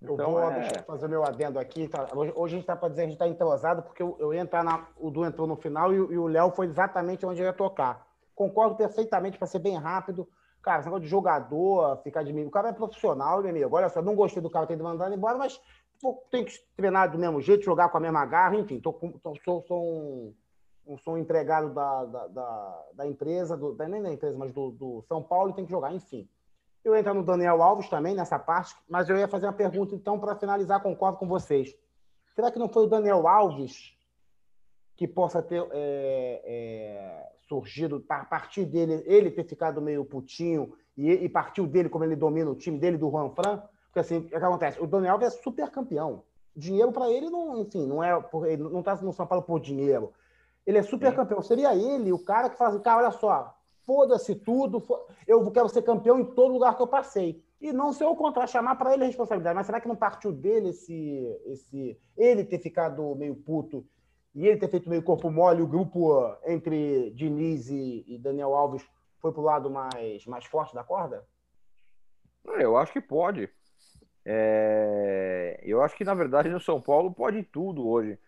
Eu 0.00 0.14
então, 0.14 0.30
vou 0.30 0.42
é... 0.52 0.82
fazer 0.86 1.08
meu 1.08 1.24
adendo 1.24 1.58
aqui. 1.58 1.88
Tá? 1.88 2.06
Hoje, 2.14 2.32
hoje, 2.36 2.54
a 2.54 2.56
gente 2.56 2.60
está 2.60 2.76
para 2.76 2.88
dizer 2.90 3.02
que 3.02 3.06
a 3.06 3.10
gente 3.10 3.14
está 3.14 3.26
entrosado, 3.26 3.82
porque 3.82 4.00
eu, 4.00 4.16
eu 4.20 4.32
ia 4.32 4.40
entrar 4.40 4.62
na. 4.62 4.86
O 4.96 5.10
Du 5.10 5.24
entrou 5.24 5.48
no 5.48 5.56
final 5.56 5.92
e, 5.92 5.96
e 5.96 6.16
o 6.16 6.28
Léo 6.28 6.52
foi 6.52 6.66
exatamente 6.66 7.26
onde 7.26 7.40
eu 7.40 7.46
ia 7.46 7.52
tocar. 7.52 8.06
Concordo 8.36 8.76
perfeitamente 8.76 9.36
para 9.36 9.48
ser 9.48 9.58
bem 9.58 9.76
rápido. 9.76 10.28
Cara, 10.62 10.78
esse 10.78 10.86
negócio 10.86 11.02
de 11.04 11.10
jogador, 11.10 12.00
ficar 12.04 12.22
de 12.22 12.32
mim. 12.32 12.44
O 12.44 12.50
cara 12.50 12.68
é 12.68 12.72
profissional, 12.72 13.40
meu 13.40 13.50
amigo. 13.50 13.74
Olha 13.74 13.88
só, 13.88 14.00
não 14.00 14.14
gostei 14.14 14.40
do 14.40 14.50
cara 14.50 14.66
ter 14.66 14.76
mandado 14.76 15.12
embora, 15.12 15.36
mas 15.36 15.60
pô, 16.00 16.22
tem 16.30 16.44
que 16.44 16.52
treinar 16.76 17.10
do 17.10 17.18
mesmo 17.18 17.40
jeito, 17.40 17.64
jogar 17.64 17.88
com 17.88 17.96
a 17.96 18.00
mesma 18.00 18.24
garra, 18.24 18.54
enfim. 18.54 18.78
Tô, 18.78 18.92
tô, 18.92 19.34
sou, 19.44 19.64
sou 19.66 19.84
um 19.84 20.34
um 20.88 20.96
sou 20.96 21.14
um 21.14 21.18
empregado 21.18 21.72
da, 21.74 22.04
da, 22.06 22.26
da, 22.28 22.84
da 22.94 23.06
empresa, 23.06 23.56
do, 23.56 23.76
nem 23.86 24.02
da 24.02 24.10
empresa, 24.10 24.36
mas 24.36 24.50
do, 24.52 24.70
do, 24.70 25.04
São 25.06 25.22
Paulo 25.22 25.52
tem 25.52 25.66
que 25.66 25.70
jogar, 25.70 25.94
enfim. 25.94 26.26
Eu 26.82 26.96
entro 26.96 27.12
no 27.12 27.22
Daniel 27.22 27.62
Alves 27.62 27.88
também 27.90 28.14
nessa 28.14 28.38
parte, 28.38 28.74
mas 28.88 29.08
eu 29.08 29.18
ia 29.18 29.28
fazer 29.28 29.46
uma 29.46 29.52
pergunta, 29.52 29.94
então, 29.94 30.18
para 30.18 30.34
finalizar, 30.34 30.82
concordo 30.82 31.18
com 31.18 31.28
vocês. 31.28 31.76
Será 32.34 32.50
que 32.50 32.58
não 32.58 32.68
foi 32.68 32.84
o 32.84 32.88
Daniel 32.88 33.28
Alves 33.28 33.94
que 34.96 35.06
possa 35.06 35.42
ter 35.42 35.62
é, 35.72 36.42
é, 36.44 37.32
surgido, 37.48 38.04
a 38.08 38.24
partir 38.24 38.64
dele, 38.64 39.04
ele 39.06 39.30
ter 39.30 39.44
ficado 39.44 39.82
meio 39.82 40.04
putinho 40.04 40.72
e, 40.96 41.10
e 41.10 41.28
partiu 41.28 41.66
dele, 41.66 41.88
como 41.88 42.04
ele 42.04 42.16
domina 42.16 42.50
o 42.50 42.56
time 42.56 42.78
dele, 42.78 42.96
do 42.96 43.10
Juan 43.10 43.30
Fran? 43.30 43.62
Porque 43.86 44.00
assim, 44.00 44.18
o 44.18 44.24
que 44.24 44.34
acontece? 44.34 44.80
O 44.80 44.86
Daniel 44.86 45.14
Alves 45.14 45.28
é 45.34 45.42
super 45.42 45.70
campeão. 45.70 46.24
Dinheiro 46.56 46.90
para 46.90 47.10
ele 47.10 47.28
não, 47.28 47.60
enfim, 47.60 47.86
não 47.86 48.02
é, 48.02 48.10
ele 48.46 48.62
não 48.62 48.80
está 48.80 48.96
no 48.96 49.12
São 49.12 49.26
Paulo 49.26 49.44
por 49.44 49.60
dinheiro 49.60 50.12
ele 50.68 50.78
é 50.78 50.82
super 50.82 51.14
campeão. 51.14 51.40
Seria 51.40 51.74
ele 51.74 52.12
o 52.12 52.18
cara 52.18 52.50
que 52.50 52.58
fala 52.58 52.70
assim, 52.70 52.82
cara, 52.82 52.98
olha 52.98 53.10
só, 53.10 53.56
foda-se 53.86 54.34
tudo, 54.34 54.84
eu 55.26 55.50
quero 55.50 55.66
ser 55.70 55.80
campeão 55.80 56.20
em 56.20 56.24
todo 56.26 56.52
lugar 56.52 56.76
que 56.76 56.82
eu 56.82 56.86
passei. 56.86 57.42
E 57.58 57.72
não 57.72 57.90
ser 57.90 58.04
o 58.04 58.14
contrário, 58.14 58.52
chamar 58.52 58.76
para 58.76 58.92
ele 58.92 59.04
a 59.04 59.06
responsabilidade. 59.06 59.56
Mas 59.56 59.64
será 59.64 59.80
que 59.80 59.88
não 59.88 59.96
partiu 59.96 60.30
dele 60.30 60.68
esse, 60.68 61.40
esse. 61.46 61.98
ele 62.16 62.44
ter 62.44 62.58
ficado 62.58 63.16
meio 63.16 63.34
puto 63.34 63.84
e 64.34 64.46
ele 64.46 64.58
ter 64.58 64.68
feito 64.68 64.90
meio 64.90 65.02
corpo 65.02 65.30
mole, 65.30 65.62
o 65.62 65.66
grupo 65.66 66.36
entre 66.44 67.10
Diniz 67.12 67.70
e, 67.70 68.04
e 68.06 68.18
Daniel 68.18 68.54
Alves 68.54 68.86
foi 69.20 69.32
pro 69.32 69.40
lado 69.40 69.70
mais, 69.70 70.26
mais 70.26 70.44
forte 70.44 70.74
da 70.74 70.84
corda? 70.84 71.24
Eu 72.44 72.76
acho 72.76 72.92
que 72.92 73.00
pode. 73.00 73.48
É... 74.24 75.60
Eu 75.62 75.82
acho 75.82 75.96
que, 75.96 76.04
na 76.04 76.14
verdade, 76.14 76.50
no 76.50 76.60
São 76.60 76.78
Paulo 76.78 77.10
pode 77.10 77.42
tudo 77.42 77.88
hoje. 77.88 78.18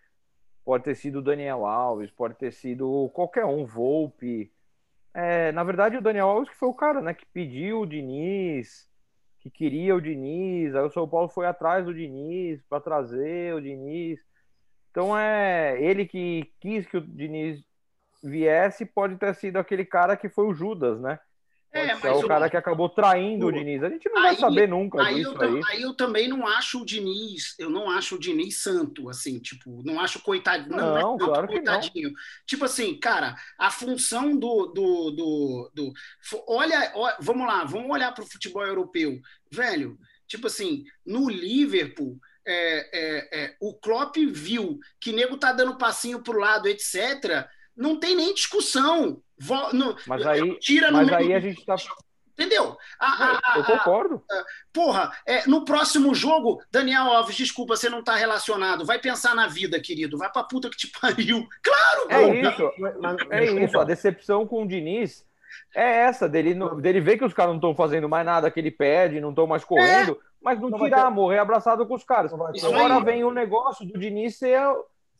Pode 0.71 0.85
ter 0.85 0.95
sido 0.95 1.19
o 1.19 1.21
Daniel 1.21 1.65
Alves, 1.65 2.09
pode 2.11 2.33
ter 2.35 2.53
sido 2.53 3.09
qualquer 3.09 3.43
um, 3.43 3.65
Volpe. 3.65 4.49
É, 5.13 5.51
na 5.51 5.65
verdade, 5.65 5.97
o 5.97 6.01
Daniel 6.01 6.29
Alves 6.29 6.47
que 6.47 6.55
foi 6.55 6.69
o 6.69 6.73
cara 6.73 7.01
né, 7.01 7.13
que 7.13 7.25
pediu 7.25 7.81
o 7.81 7.85
Diniz, 7.85 8.89
que 9.41 9.49
queria 9.49 9.93
o 9.93 9.99
Diniz. 9.99 10.73
Aí 10.73 10.81
o 10.81 10.89
São 10.89 11.05
Paulo 11.09 11.27
foi 11.27 11.45
atrás 11.45 11.83
do 11.83 11.93
Diniz 11.93 12.61
para 12.69 12.79
trazer 12.79 13.53
o 13.53 13.59
Diniz. 13.59 14.21
Então 14.89 15.17
é 15.17 15.75
ele 15.77 16.05
que 16.05 16.49
quis 16.61 16.87
que 16.87 16.95
o 16.95 17.01
Diniz 17.01 17.61
viesse, 18.23 18.85
pode 18.85 19.17
ter 19.17 19.35
sido 19.35 19.57
aquele 19.57 19.83
cara 19.83 20.15
que 20.15 20.29
foi 20.29 20.45
o 20.45 20.53
Judas, 20.53 21.01
né? 21.01 21.19
É, 21.73 21.93
mas 21.93 22.03
é 22.03 22.11
o 22.11 22.27
cara 22.27 22.49
que 22.49 22.57
acabou 22.57 22.89
traindo 22.89 23.47
o, 23.47 23.51
Diniz. 23.51 23.81
A 23.81 23.89
gente 23.89 24.09
não 24.09 24.17
aí, 24.17 24.23
vai 24.23 24.35
saber 24.35 24.67
nunca 24.67 25.01
aí 25.01 25.15
disso 25.15 25.35
eu, 25.35 25.41
aí. 25.41 25.61
Aí 25.69 25.81
eu 25.81 25.93
também 25.93 26.27
não 26.27 26.45
acho 26.45 26.81
o 26.81 26.85
Diniz, 26.85 27.55
eu 27.57 27.69
não 27.69 27.89
acho 27.89 28.15
o 28.15 28.19
Diniz 28.19 28.61
santo, 28.61 29.09
assim, 29.09 29.39
tipo, 29.39 29.81
não 29.85 29.99
acho 29.99 30.21
coitado, 30.21 30.69
não, 30.69 30.77
não, 30.77 30.95
não 30.95 31.17
claro 31.17 31.47
coitadinho. 31.47 32.09
Não. 32.09 32.15
Tipo 32.45 32.65
assim, 32.65 32.99
cara, 32.99 33.35
a 33.57 33.71
função 33.71 34.35
do, 34.37 34.65
do, 34.67 35.11
do, 35.11 35.71
do 35.73 35.93
olha, 36.47 36.91
olha, 36.93 37.15
vamos 37.21 37.47
lá, 37.47 37.63
vamos 37.63 37.89
olhar 37.89 38.13
para 38.13 38.23
o 38.23 38.29
futebol 38.29 38.65
europeu, 38.65 39.19
velho. 39.49 39.97
Tipo 40.27 40.47
assim, 40.47 40.83
no 41.05 41.29
Liverpool, 41.29 42.19
é, 42.45 42.89
é, 42.93 43.43
é, 43.43 43.55
o 43.61 43.73
Klopp 43.73 44.15
viu 44.17 44.79
que 44.99 45.13
nego 45.13 45.37
tá 45.37 45.53
dando 45.53 45.77
passinho 45.77 46.21
pro 46.21 46.39
lado, 46.39 46.67
etc. 46.67 47.47
Não 47.81 47.99
tem 47.99 48.15
nem 48.15 48.33
discussão. 48.33 49.21
No, 49.73 49.95
mas 50.05 50.25
aí, 50.27 50.59
tira 50.59 50.91
mas 50.91 51.11
aí 51.11 51.33
a 51.33 51.39
gente 51.39 51.65
tá. 51.65 51.75
Entendeu? 52.33 52.77
A, 52.99 53.39
a, 53.53 53.57
eu 53.57 53.63
concordo. 53.63 54.23
A, 54.29 54.43
porra, 54.71 55.11
é, 55.25 55.47
no 55.47 55.65
próximo 55.65 56.13
jogo, 56.13 56.61
Daniel 56.71 57.03
Alves, 57.03 57.35
desculpa, 57.35 57.75
você 57.75 57.89
não 57.89 58.03
tá 58.03 58.15
relacionado. 58.15 58.85
Vai 58.85 58.99
pensar 58.99 59.35
na 59.35 59.47
vida, 59.47 59.79
querido. 59.79 60.17
Vai 60.17 60.31
pra 60.31 60.43
puta 60.43 60.69
que 60.69 60.77
te 60.77 60.87
pariu. 60.99 61.47
Claro, 61.63 62.07
É 62.09 62.39
isso. 62.39 62.71
É 63.29 63.63
isso. 63.63 63.79
A 63.79 63.83
decepção 63.83 64.47
com 64.47 64.63
o 64.63 64.67
Diniz 64.67 65.25
é 65.75 66.03
essa, 66.03 66.29
dele, 66.29 66.55
dele 66.81 67.01
ver 67.01 67.17
que 67.17 67.25
os 67.25 67.33
caras 67.33 67.51
não 67.51 67.57
estão 67.57 67.75
fazendo 67.75 68.07
mais 68.07 68.25
nada 68.25 68.49
que 68.49 68.59
ele 68.59 68.71
pede, 68.71 69.21
não 69.21 69.29
estão 69.29 69.47
mais 69.47 69.63
correndo, 69.63 70.13
é. 70.13 70.25
mas 70.41 70.59
não, 70.59 70.69
não 70.69 70.79
tirar, 70.79 71.05
ter... 71.05 71.11
morrer 71.11 71.39
abraçado 71.39 71.85
com 71.85 71.95
os 71.95 72.03
caras. 72.03 72.31
Agora 72.33 72.99
vem 72.99 73.23
o 73.23 73.31
negócio 73.31 73.85
do 73.85 73.99
Diniz 73.99 74.37
ser. 74.37 74.61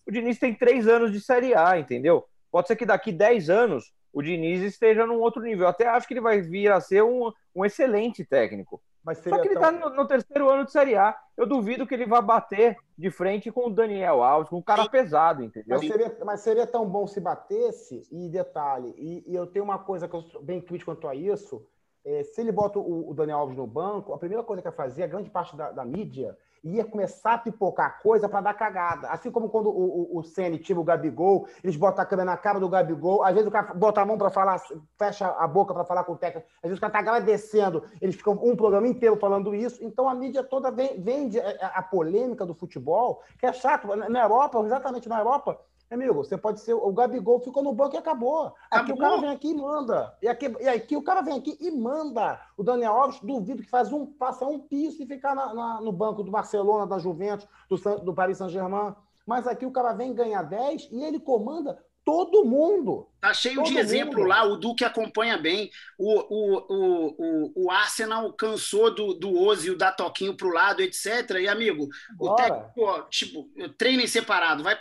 O 0.07 0.11
Diniz 0.11 0.39
tem 0.39 0.53
três 0.53 0.87
anos 0.87 1.11
de 1.11 1.19
Série 1.19 1.53
A, 1.53 1.77
entendeu? 1.77 2.27
Pode 2.51 2.67
ser 2.67 2.75
que 2.75 2.85
daqui 2.85 3.11
10 3.11 3.49
anos 3.49 3.93
o 4.13 4.21
Diniz 4.21 4.61
esteja 4.61 5.05
num 5.05 5.19
outro 5.19 5.41
nível. 5.41 5.67
Até 5.67 5.87
acho 5.87 6.07
que 6.07 6.13
ele 6.13 6.21
vai 6.21 6.41
vir 6.41 6.71
a 6.71 6.81
ser 6.81 7.01
um, 7.03 7.31
um 7.55 7.63
excelente 7.63 8.25
técnico. 8.25 8.81
Só 9.15 9.39
que 9.39 9.47
ele 9.47 9.55
está 9.55 9.71
tão... 9.71 9.89
no, 9.89 9.95
no, 9.95 10.07
terceiro 10.07 10.47
ano 10.47 10.65
de 10.65 10.71
Série 10.71 10.95
A. 10.95 11.17
Eu 11.35 11.47
duvido 11.47 11.87
que 11.87 11.93
ele 11.93 12.05
vá 12.05 12.21
bater 12.21 12.77
de 12.95 13.09
frente 13.09 13.51
com 13.51 13.67
o 13.67 13.73
Daniel 13.73 14.21
Alves, 14.21 14.49
com 14.49 14.57
um 14.57 14.61
cara 14.61 14.87
pesado, 14.87 15.43
entendeu? 15.43 15.79
Mas 15.79 15.87
seria, 15.87 16.17
mas 16.23 16.39
seria 16.41 16.67
tão 16.67 16.87
bom 16.87 17.07
se 17.07 17.19
batesse, 17.19 18.07
e 18.11 18.29
detalhe, 18.29 18.93
e, 18.95 19.23
e, 19.31 19.35
eu 19.35 19.47
tenho 19.47 19.65
uma 19.65 19.79
coisa 19.79 20.07
que 20.07 20.15
eu 20.15 20.21
sou 20.21 20.43
bem 20.43 20.61
crítico 20.61 20.91
quanto 20.91 21.07
a 21.07 21.15
isso, 21.15 21.65
é, 22.05 22.23
se 22.23 22.41
ele 22.41 22.51
bota 22.51 22.77
o, 22.77 23.09
o, 23.09 23.13
Daniel 23.15 23.39
Alves 23.39 23.57
no 23.57 23.65
banco, 23.65 24.13
a 24.13 24.19
primeira 24.19 24.43
coisa 24.43 24.61
que 24.61 24.67
vai 24.67 24.75
fazer, 24.75 25.01
a 25.01 25.07
grande 25.07 25.31
parte 25.31 25.55
da, 25.55 25.71
da 25.71 25.83
mídia, 25.83 26.37
ia 26.63 26.85
começar 26.85 27.33
a 27.33 27.37
pipocar 27.37 28.01
coisa 28.01 28.29
para 28.29 28.41
dar 28.41 28.53
cagada. 28.53 29.09
Assim 29.09 29.31
como 29.31 29.49
quando 29.49 29.69
o, 29.69 30.15
o, 30.15 30.19
o 30.19 30.23
Ceni 30.23 30.57
tira 30.57 30.79
o 30.79 30.83
Gabigol, 30.83 31.47
eles 31.63 31.75
botam 31.75 32.03
a 32.03 32.05
câmera 32.05 32.31
na 32.31 32.37
cara 32.37 32.59
do 32.59 32.69
Gabigol, 32.69 33.23
às 33.23 33.33
vezes 33.33 33.47
o 33.47 33.51
cara 33.51 33.73
bota 33.73 34.01
a 34.01 34.05
mão 34.05 34.17
para 34.17 34.29
falar, 34.29 34.61
fecha 34.97 35.27
a 35.27 35.47
boca 35.47 35.73
para 35.73 35.83
falar 35.85 36.03
com 36.03 36.13
o 36.13 36.17
técnico, 36.17 36.47
às 36.57 36.69
vezes 36.69 36.77
o 36.77 36.81
cara 36.81 36.91
está 36.91 36.99
agradecendo, 36.99 37.83
eles 38.01 38.15
ficam 38.15 38.33
um 38.33 38.55
programa 38.55 38.87
inteiro 38.87 39.15
falando 39.17 39.55
isso, 39.55 39.83
então 39.83 40.07
a 40.07 40.13
mídia 40.13 40.43
toda 40.43 40.71
vende 40.71 41.39
a 41.39 41.81
polêmica 41.81 42.45
do 42.45 42.53
futebol, 42.53 43.21
que 43.39 43.45
é 43.45 43.53
chato. 43.53 43.87
Na 43.95 44.21
Europa, 44.21 44.59
exatamente 44.59 45.09
na 45.09 45.19
Europa, 45.19 45.59
Amigo, 45.91 46.13
você 46.13 46.37
pode 46.37 46.61
ser. 46.61 46.73
O 46.73 46.93
Gabigol 46.93 47.41
ficou 47.41 47.61
no 47.61 47.73
banco 47.73 47.95
e 47.95 47.97
acabou. 47.97 48.53
Aqui 48.71 48.93
acabou. 48.93 48.95
o 48.95 48.97
cara 48.97 49.19
vem 49.19 49.29
aqui 49.29 49.49
e 49.49 49.53
manda. 49.53 50.17
E 50.21 50.27
aqui, 50.27 50.55
e 50.61 50.67
aqui 50.69 50.95
o 50.95 51.03
cara 51.03 51.21
vem 51.21 51.37
aqui 51.37 51.57
e 51.59 51.69
manda. 51.69 52.39
O 52.55 52.63
Daniel 52.63 52.93
Alves, 52.93 53.19
duvido 53.19 53.61
que 53.61 53.69
faz 53.69 53.91
um, 53.91 54.05
passa 54.05 54.45
um 54.45 54.57
piso 54.57 55.03
e 55.03 55.05
ficar 55.05 55.35
na, 55.35 55.53
na, 55.53 55.81
no 55.81 55.91
banco 55.91 56.23
do 56.23 56.31
Barcelona, 56.31 56.87
da 56.87 56.97
Juventus, 56.97 57.45
do, 57.67 57.77
do 57.99 58.13
Paris 58.13 58.37
Saint-Germain. 58.37 58.95
Mas 59.27 59.45
aqui 59.45 59.65
o 59.65 59.71
cara 59.71 59.91
vem 59.91 60.13
ganhar 60.13 60.43
10 60.43 60.87
e 60.91 61.03
ele 61.03 61.19
comanda 61.19 61.77
Todo 62.03 62.43
mundo. 62.43 63.07
Tá 63.21 63.31
cheio 63.33 63.57
Todo 63.57 63.67
de 63.67 63.77
exemplo 63.77 64.19
mundo. 64.21 64.27
lá, 64.27 64.43
o 64.43 64.57
Duque 64.57 64.83
acompanha 64.83 65.37
bem. 65.37 65.69
O, 65.97 66.09
o, 66.09 66.57
o, 66.67 67.15
o, 67.17 67.65
o 67.65 67.71
Arsenal 67.71 68.33
cansou 68.33 68.93
do, 68.93 69.13
do 69.13 69.39
Ozil 69.39 69.77
dar 69.77 69.91
toquinho 69.91 70.35
pro 70.35 70.49
lado, 70.51 70.81
etc. 70.81 71.29
E, 71.39 71.47
amigo, 71.47 71.87
Bora. 72.09 72.31
o 72.31 72.35
técnico, 72.35 73.07
tipo, 73.11 73.49
treina 73.77 74.01
em 74.01 74.07
separado, 74.07 74.63
vai, 74.63 74.75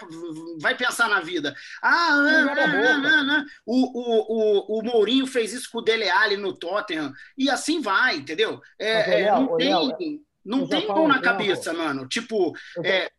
vai 0.59 0.75
pensar 0.75 1.11
na 1.11 1.21
vida. 1.21 1.55
Ah, 1.83 1.91
ah, 1.91 2.55
ah, 2.57 3.37
ah, 3.39 3.45
o, 3.67 3.77
o, 3.77 4.77
o, 4.77 4.79
o 4.79 4.83
Mourinho 4.83 5.27
fez 5.27 5.53
isso 5.53 5.71
com 5.71 5.79
o 5.79 5.83
Dele 5.83 6.09
Alli 6.09 6.39
no 6.39 6.55
Tottenham. 6.57 7.13
E 7.37 7.51
assim 7.51 7.83
vai, 7.83 8.17
entendeu? 8.17 8.61
É, 8.79 9.23
é, 9.25 9.31
não 9.31 9.57
tem, 9.57 10.25
não 10.43 10.67
tem 10.67 10.89
mão 10.89 11.07
na 11.07 11.21
cabeça, 11.21 11.75
mano. 11.75 12.09
Tipo, 12.09 12.55
é, 12.83 13.11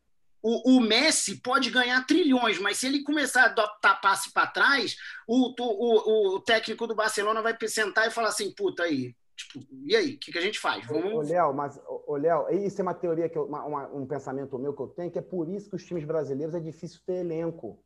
o, 0.42 0.78
o, 0.78 0.82
Messi 0.82 1.42
pode 1.42 1.70
ganhar 1.70 2.06
trilhões, 2.06 2.60
mas 2.60 2.78
se 2.78 2.88
ele 2.88 3.04
começar 3.04 3.46
a 3.46 3.48
dar 3.50 3.96
passe 4.02 4.34
para 4.34 4.48
trás, 4.48 4.96
o, 5.28 5.54
o, 5.60 6.36
o, 6.36 6.40
técnico 6.42 6.88
do 6.88 6.96
Barcelona 6.96 7.42
vai 7.42 7.56
sentar 7.68 8.08
e 8.08 8.12
falar 8.12 8.30
assim: 8.30 8.52
puta 8.52 8.84
aí, 8.84 9.16
tipo, 9.36 9.66
e 9.86 9.96
aí, 9.96 10.16
o 10.16 10.20
que, 10.20 10.32
que, 10.32 10.38
a 10.38 10.42
gente 10.42 10.60
faz? 10.60 10.86
Vamos... 10.88 11.14
Ô, 11.14 11.22
Léo, 11.22 11.54
mas, 11.54 11.80
ô, 11.86 12.16
Léo, 12.16 12.50
isso 12.66 12.82
é 12.82 12.84
uma 12.84 12.94
teoria, 12.94 13.30
que 13.30 13.38
eu, 13.38 13.46
uma, 13.46 13.64
uma, 13.66 13.88
um 13.90 14.06
pensamento 14.06 14.58
meu 14.58 14.74
que 14.74 14.82
eu 14.82 14.88
tenho, 14.88 15.12
que 15.12 15.20
é 15.20 15.22
por 15.22 15.48
isso 15.48 15.70
que 15.70 15.76
os 15.76 15.86
times 15.86 16.06
brasileiros 16.06 16.56
é 16.56 16.60
difícil 16.60 17.00
ter 17.06 17.18
elenco. 17.18 17.84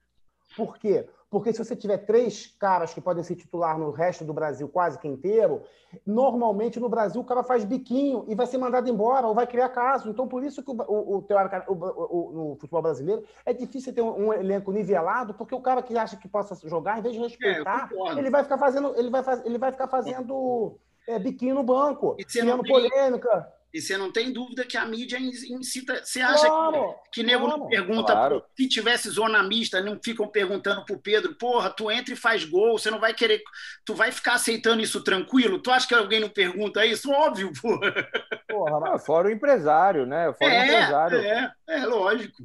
Por 0.55 0.77
quê? 0.77 1.07
Porque 1.29 1.51
se 1.51 1.63
você 1.63 1.75
tiver 1.75 1.97
três 1.99 2.47
caras 2.59 2.93
que 2.93 3.01
podem 3.01 3.23
ser 3.23 3.35
titular 3.35 3.77
no 3.77 3.91
resto 3.91 4.23
do 4.23 4.33
Brasil 4.33 4.67
quase 4.67 4.97
que 4.99 5.07
inteiro, 5.07 5.63
normalmente 6.05 6.79
no 6.79 6.87
Brasil 6.87 7.19
o 7.19 7.25
cara 7.25 7.43
faz 7.43 7.65
biquinho 7.65 8.25
e 8.27 8.35
vai 8.35 8.45
ser 8.45 8.57
mandado 8.57 8.89
embora 8.89 9.27
ou 9.27 9.33
vai 9.33 9.47
criar 9.47 9.69
caso. 9.69 10.09
Então, 10.09 10.27
por 10.27 10.43
isso 10.43 10.63
que 10.63 10.71
o, 10.71 10.73
o, 10.73 11.17
o, 11.17 11.25
o, 11.67 12.31
no 12.31 12.55
futebol 12.59 12.81
brasileiro 12.81 13.23
é 13.45 13.53
difícil 13.53 13.93
ter 13.93 14.01
um, 14.01 14.27
um, 14.27 14.33
elenco 14.33 14.71
nivelado, 14.71 15.33
porque 15.33 15.55
o 15.55 15.61
cara 15.61 15.81
que 15.81 15.97
acha 15.97 16.15
que 16.15 16.27
possa 16.27 16.55
jogar, 16.67 16.99
em 16.99 17.01
vez 17.01 17.15
de 17.15 17.21
respeitar, 17.21 17.89
é, 17.91 18.19
ele 18.19 18.29
vai 18.29 18.43
ficar 18.43 18.57
fazendo, 18.57 18.93
ele 18.95 19.09
vai, 19.09 19.23
faz, 19.23 19.45
ele 19.45 19.57
vai 19.57 19.71
ficar 19.71 19.87
fazendo 19.87 20.77
é, 21.07 21.17
biquinho 21.17 21.55
no 21.55 21.63
banco, 21.63 22.15
criando 22.31 22.63
polêmica. 22.63 23.51
E 23.73 23.81
você 23.81 23.97
não 23.97 24.11
tem 24.11 24.31
dúvida 24.31 24.63
que 24.63 24.77
a 24.77 24.85
mídia 24.85 25.17
incita. 25.19 26.01
Você 26.03 26.21
acha 26.21 26.47
claro, 26.47 26.95
que, 27.11 27.21
que 27.21 27.23
nego 27.23 27.45
claro, 27.45 27.59
não 27.59 27.67
pergunta. 27.67 28.13
Claro. 28.13 28.43
Se 28.55 28.69
tivesse 28.69 29.09
zona 29.09 29.43
mista, 29.43 29.81
não 29.81 29.99
ficam 30.01 30.27
perguntando 30.27 30.85
pro 30.85 30.97
Pedro, 30.97 31.35
porra, 31.35 31.69
tu 31.69 31.91
entra 31.91 32.13
e 32.13 32.17
faz 32.17 32.45
gol, 32.45 32.77
você 32.77 32.89
não 32.89 32.99
vai 32.99 33.13
querer. 33.13 33.41
Tu 33.85 33.93
vai 33.93 34.11
ficar 34.13 34.35
aceitando 34.35 34.81
isso 34.81 35.03
tranquilo? 35.03 35.59
Tu 35.59 35.69
acha 35.71 35.87
que 35.87 35.93
alguém 35.93 36.21
não 36.21 36.29
pergunta 36.29 36.85
isso? 36.85 37.11
Óbvio, 37.11 37.51
porra. 37.61 38.07
Porra, 38.49 38.99
fora 38.99 39.27
o 39.27 39.31
empresário, 39.31 40.05
né? 40.05 40.31
Fora 40.33 40.53
é, 40.53 40.61
o 40.61 40.63
empresário. 40.63 41.19
É, 41.19 41.53
é, 41.67 41.85
lógico. 41.85 42.43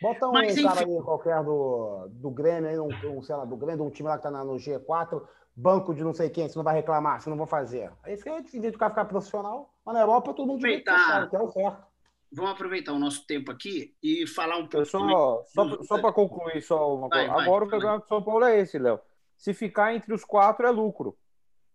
Bota 0.00 0.28
um 0.28 0.32
Mas, 0.32 0.54
cara 0.62 0.82
enfim... 0.82 0.96
aí 0.96 1.02
qualquer 1.02 1.42
do, 1.42 2.08
do 2.10 2.30
Grêmio, 2.30 2.70
aí, 2.70 2.78
um, 2.78 3.18
um, 3.18 3.22
sei 3.22 3.34
lá, 3.34 3.44
do 3.44 3.56
Grêmio, 3.56 3.84
um 3.84 3.90
time 3.90 4.08
lá 4.08 4.16
que 4.16 4.22
tá 4.22 4.30
no 4.30 4.54
G4, 4.54 5.22
banco 5.54 5.94
de 5.94 6.04
não 6.04 6.12
sei 6.12 6.28
quem, 6.28 6.48
você 6.48 6.56
não 6.56 6.64
vai 6.64 6.74
reclamar, 6.74 7.20
você 7.20 7.30
não 7.30 7.36
vai 7.36 7.46
fazer. 7.46 7.90
Aí 8.02 8.16
você 8.16 8.42
de 8.42 8.70
do 8.70 8.78
cara 8.78 8.90
ficar 8.90 9.06
profissional, 9.06 9.70
mas 9.86 9.94
na 9.94 10.00
Europa 10.00 10.34
todo 10.34 10.48
mundo 10.48 10.58
aproveitar, 10.58 11.30
que 11.30 11.36
é 11.36 11.40
o 11.40 11.50
certo. 11.52 11.86
Vamos 12.32 12.50
aproveitar 12.50 12.92
o 12.92 12.98
nosso 12.98 13.24
tempo 13.24 13.52
aqui 13.52 13.94
e 14.02 14.26
falar 14.26 14.58
um 14.58 14.66
pouco. 14.66 14.84
Só, 14.84 15.44
só, 15.44 15.82
só 15.84 16.00
para 16.00 16.12
concluir 16.12 16.60
só 16.60 16.92
uma 16.92 17.08
vai, 17.08 17.20
coisa. 17.20 17.34
Vai, 17.34 17.44
Agora 17.44 17.60
vai, 17.60 17.68
o 17.68 17.70
campeonato 17.70 18.02
de 18.02 18.08
São 18.08 18.22
Paulo 18.22 18.44
é 18.44 18.58
esse, 18.58 18.78
Léo. 18.78 19.00
Se 19.38 19.54
ficar 19.54 19.94
entre 19.94 20.12
os 20.12 20.24
quatro 20.24 20.66
é 20.66 20.70
lucro. 20.70 21.16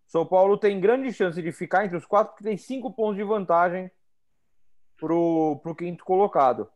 São 0.06 0.26
Paulo 0.26 0.58
tem 0.58 0.82
grande 0.82 1.14
chance 1.14 1.42
de 1.42 1.54
ficar 1.54 1.86
entre 1.86 1.96
os 1.96 2.06
quatro, 2.06 2.34
porque 2.34 2.44
tem 2.44 2.58
cinco 2.58 2.92
pontos 2.92 3.16
de 3.16 3.24
vantagem 3.24 3.90
pro, 4.98 5.62
pro 5.64 5.74
quinto 5.74 6.04
colocado. 6.04 6.70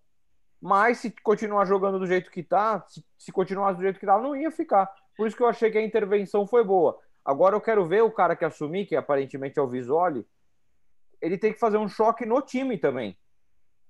Mas 0.62 1.00
se 1.00 1.12
continuar 1.22 1.66
jogando 1.66 2.00
do 2.00 2.08
jeito 2.08 2.32
que 2.32 2.42
tá, 2.42 2.86
se, 2.88 3.06
se 3.18 3.32
continuar 3.34 3.74
do 3.74 3.82
jeito 3.82 4.00
que 4.00 4.06
tá, 4.06 4.18
não 4.18 4.38
ia 4.38 4.50
ficar. 4.50 4.90
Por 5.18 5.28
isso 5.28 5.36
que 5.36 5.44
eu 5.44 5.48
achei 5.48 5.70
que 5.70 5.78
a 5.78 5.84
intervenção 5.84 6.48
foi 6.48 6.64
boa. 6.64 6.98
Agora 7.26 7.58
eu 7.58 7.62
quero 7.62 7.86
ver 7.86 8.04
o 8.04 8.12
cara 8.12 8.38
que 8.38 8.46
assumir, 8.46 8.86
que 8.86 8.96
aparentemente 8.96 9.60
é 9.60 9.62
o 9.62 9.68
Visoli, 9.68 10.26
ele 11.22 11.38
tem 11.38 11.54
que 11.54 11.60
fazer 11.60 11.78
um 11.78 11.88
choque 11.88 12.26
no 12.26 12.42
time 12.42 12.78
também. 12.78 13.18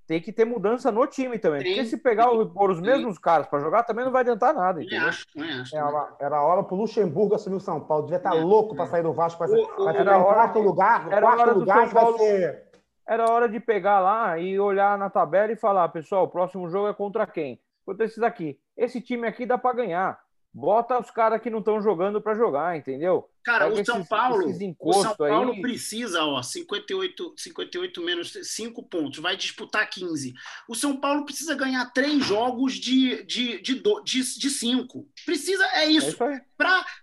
Tem 0.08 0.22
que 0.22 0.32
ter 0.32 0.46
mudança 0.46 0.92
no 0.92 1.08
time 1.08 1.40
também. 1.40 1.62
Sim, 1.62 1.68
porque 1.68 1.86
se 1.86 1.98
pegar 1.98 2.30
sim, 2.30 2.48
por 2.50 2.70
os 2.70 2.80
mesmos 2.80 3.16
sim. 3.16 3.22
caras 3.22 3.48
para 3.48 3.60
jogar, 3.60 3.84
também 3.84 4.06
não 4.06 4.12
vai 4.12 4.22
adiantar 4.22 4.54
nada. 4.54 4.84
Entendeu? 4.84 5.08
Acho, 5.08 5.26
acho, 5.36 5.76
era, 5.76 6.16
era 6.20 6.38
a 6.38 6.44
hora 6.44 6.64
pro 6.64 6.76
Luxemburgo 6.76 7.34
assumir 7.34 7.56
o 7.56 7.60
São 7.60 7.80
Paulo. 7.80 8.04
Devia 8.04 8.18
estar 8.18 8.32
tá 8.32 8.38
é, 8.38 8.42
louco 8.42 8.76
é. 8.76 8.78
para 8.78 8.86
sair 8.86 9.02
do 9.02 9.14
Vasco. 9.14 9.44
O, 9.44 9.48
pra 9.48 9.94
ficar 9.94 10.20
em 10.20 10.24
quarto 10.24 10.60
lugar. 10.60 11.12
Era 11.12 11.22
quarto 11.22 11.60
lugar 11.60 11.92
Paulo, 11.92 12.18
ser... 12.20 12.66
Era 13.08 13.32
hora 13.32 13.50
de 13.50 13.60
pegar 13.60 14.00
lá 14.00 14.38
e 14.38 14.60
olhar 14.60 14.98
na 14.98 15.10
tabela 15.10 15.52
e 15.52 15.56
falar: 15.56 15.90
pessoal, 15.90 16.26
o 16.26 16.30
próximo 16.30 16.70
jogo 16.70 16.88
é 16.88 16.94
contra 16.94 17.26
quem? 17.26 17.60
Contra 17.84 18.06
esses 18.06 18.22
aqui. 18.22 18.60
Esse 18.78 19.02
time 19.02 19.28
aqui 19.28 19.46
dá 19.46 19.58
para 19.58 19.76
ganhar 19.76 20.20
bota 20.56 20.98
os 20.98 21.12
caras 21.12 21.42
que 21.42 21.50
não 21.50 21.60
estão 21.60 21.82
jogando 21.82 22.22
para 22.22 22.34
jogar, 22.34 22.78
entendeu? 22.78 23.30
Cara, 23.46 23.72
o 23.72 23.86
São 23.86 24.04
Paulo, 24.04 24.44
o 24.80 24.94
São 24.94 25.16
Paulo 25.16 25.52
aí... 25.52 25.62
precisa, 25.62 26.26
ó, 26.26 26.42
58, 26.42 27.36
58 27.38 28.02
menos 28.02 28.34
5 28.42 28.82
pontos, 28.82 29.20
vai 29.20 29.38
disputar 29.38 29.88
15. 29.88 30.34
O 30.68 30.74
São 30.74 30.98
Paulo 30.98 31.26
precisa 31.26 31.54
ganhar 31.54 31.86
três 31.94 32.26
jogos 32.26 32.74
de, 32.74 33.24
de, 33.24 33.62
de, 33.62 33.84
de, 34.04 34.40
de 34.40 34.50
cinco. 34.50 35.08
Precisa, 35.24 35.64
é 35.76 35.86
isso. 35.86 36.22
É 36.24 36.42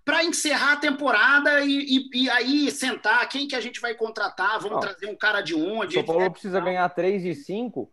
Para 0.04 0.24
encerrar 0.24 0.72
a 0.72 0.76
temporada 0.76 1.64
e, 1.64 2.08
e, 2.12 2.24
e, 2.24 2.30
aí 2.30 2.72
sentar 2.72 3.28
quem 3.28 3.46
que 3.46 3.54
a 3.54 3.60
gente 3.60 3.80
vai 3.80 3.94
contratar, 3.94 4.58
vamos 4.58 4.80
trazer 4.80 5.06
um 5.06 5.16
cara 5.16 5.42
de 5.42 5.54
onde. 5.54 5.96
O 5.96 6.04
São 6.04 6.04
Paulo 6.04 6.32
precisa 6.32 6.58
ganhar 6.58 6.88
três 6.88 7.22
de 7.22 7.36
cinco, 7.36 7.88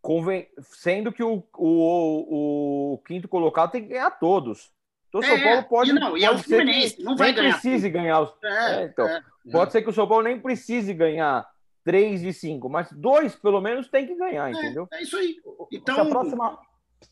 conven... 0.00 0.46
sendo 0.62 1.12
que 1.12 1.24
o, 1.24 1.42
o, 1.58 2.92
o 2.94 2.98
quinto 2.98 3.26
colocado 3.26 3.72
tem 3.72 3.82
que 3.82 3.88
ganhar 3.88 4.12
todos. 4.12 4.75
Então 5.08 5.20
o 5.20 5.24
São 5.24 5.36
é, 5.36 5.44
Paulo 5.44 5.62
pode. 5.64 5.90
E 5.90 5.92
não, 5.92 6.16
e 6.16 6.24
é 6.24 6.30
o 6.30 6.38
Fluminense, 6.38 7.02
não 7.02 7.16
vai 7.16 7.32
ganhar. 7.32 7.52
precise 7.52 7.88
ganhar 7.88 8.20
os. 8.20 8.34
É, 8.42 8.82
é, 8.82 8.84
então, 8.84 9.06
é, 9.08 9.22
pode 9.50 9.72
ser 9.72 9.82
que 9.82 9.90
o 9.90 9.92
São 9.92 10.06
Paulo 10.06 10.24
nem 10.24 10.38
precise 10.40 10.92
ganhar 10.92 11.46
três 11.84 12.20
de 12.20 12.32
cinco, 12.32 12.68
mas 12.68 12.90
dois 12.92 13.36
pelo 13.36 13.60
menos 13.60 13.88
tem 13.88 14.06
que 14.06 14.16
ganhar, 14.16 14.50
entendeu? 14.50 14.88
É, 14.92 15.02
isso 15.02 15.16
aí. 15.16 15.36
Então, 15.72 15.94
se 15.94 16.00
a 16.00 16.04
próxima, 16.04 16.58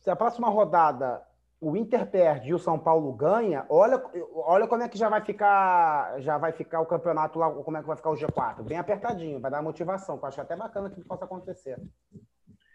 se 0.00 0.10
a 0.10 0.16
próxima 0.16 0.48
rodada 0.48 1.22
o 1.60 1.76
Inter 1.76 2.06
perde 2.06 2.50
e 2.50 2.54
o 2.54 2.58
São 2.58 2.78
Paulo 2.78 3.10
ganha, 3.12 3.64
olha, 3.70 4.02
olha 4.34 4.66
como 4.66 4.82
é 4.82 4.88
que 4.88 4.98
já 4.98 5.08
vai 5.08 5.22
ficar, 5.22 6.20
já 6.20 6.36
vai 6.36 6.52
ficar 6.52 6.80
o 6.80 6.86
campeonato 6.86 7.38
lá, 7.38 7.50
como 7.50 7.76
é 7.76 7.80
que 7.80 7.86
vai 7.86 7.96
ficar 7.96 8.10
o 8.10 8.16
G4. 8.16 8.62
Bem 8.62 8.76
apertadinho, 8.76 9.40
vai 9.40 9.50
dar 9.50 9.62
motivação, 9.62 10.18
que 10.18 10.24
eu 10.24 10.28
acho 10.28 10.40
até 10.40 10.54
bacana 10.54 10.90
que 10.90 10.98
isso 10.98 11.08
possa 11.08 11.24
acontecer. 11.24 11.80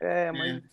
É, 0.02 0.32
mas 0.32 0.64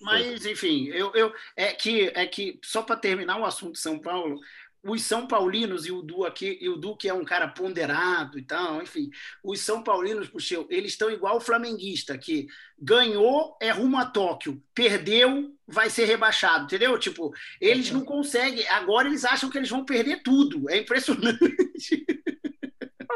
mas, 0.00 0.46
enfim, 0.46 0.86
eu, 0.88 1.12
eu, 1.14 1.32
é, 1.54 1.72
que, 1.72 2.10
é 2.14 2.26
que, 2.26 2.58
só 2.62 2.82
para 2.82 2.96
terminar 2.96 3.38
o 3.38 3.44
assunto 3.44 3.78
São 3.78 3.98
Paulo, 3.98 4.40
os 4.82 5.02
São 5.02 5.26
Paulinos 5.26 5.86
e 5.86 5.92
o 5.92 6.00
Du 6.00 6.24
aqui, 6.24 6.58
e 6.60 6.68
o 6.68 6.76
Du 6.76 6.96
que 6.96 7.08
é 7.08 7.14
um 7.14 7.24
cara 7.24 7.48
ponderado 7.48 8.38
e 8.38 8.42
tal, 8.42 8.80
enfim, 8.80 9.10
os 9.42 9.60
São 9.60 9.82
Paulinos, 9.82 10.28
puxeu, 10.28 10.66
eles 10.70 10.92
estão 10.92 11.10
igual 11.10 11.36
o 11.36 11.40
flamenguista, 11.40 12.16
que 12.16 12.46
ganhou 12.78 13.56
é 13.60 13.70
rumo 13.70 13.98
a 13.98 14.06
Tóquio, 14.06 14.62
perdeu 14.74 15.52
vai 15.66 15.90
ser 15.90 16.04
rebaixado, 16.04 16.64
entendeu? 16.64 16.96
Tipo, 16.98 17.32
eles 17.60 17.90
não 17.90 18.04
conseguem, 18.04 18.66
agora 18.68 19.08
eles 19.08 19.24
acham 19.24 19.50
que 19.50 19.58
eles 19.58 19.70
vão 19.70 19.84
perder 19.84 20.22
tudo, 20.22 20.70
é 20.70 20.78
impressionante. 20.78 21.38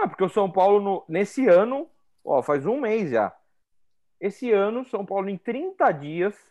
Ah, 0.03 0.09
porque 0.09 0.25
o 0.25 0.31
São 0.31 0.51
Paulo, 0.51 0.81
no, 0.81 1.05
nesse 1.07 1.47
ano, 1.47 1.87
ó, 2.25 2.43
faz 2.43 2.65
um 2.65 2.81
mês 2.81 3.11
já, 3.11 3.37
esse 4.19 4.51
ano, 4.51 4.85
São 4.85 5.05
Paulo, 5.05 5.29
em 5.29 5.37
30 5.37 5.93
dias, 5.93 6.50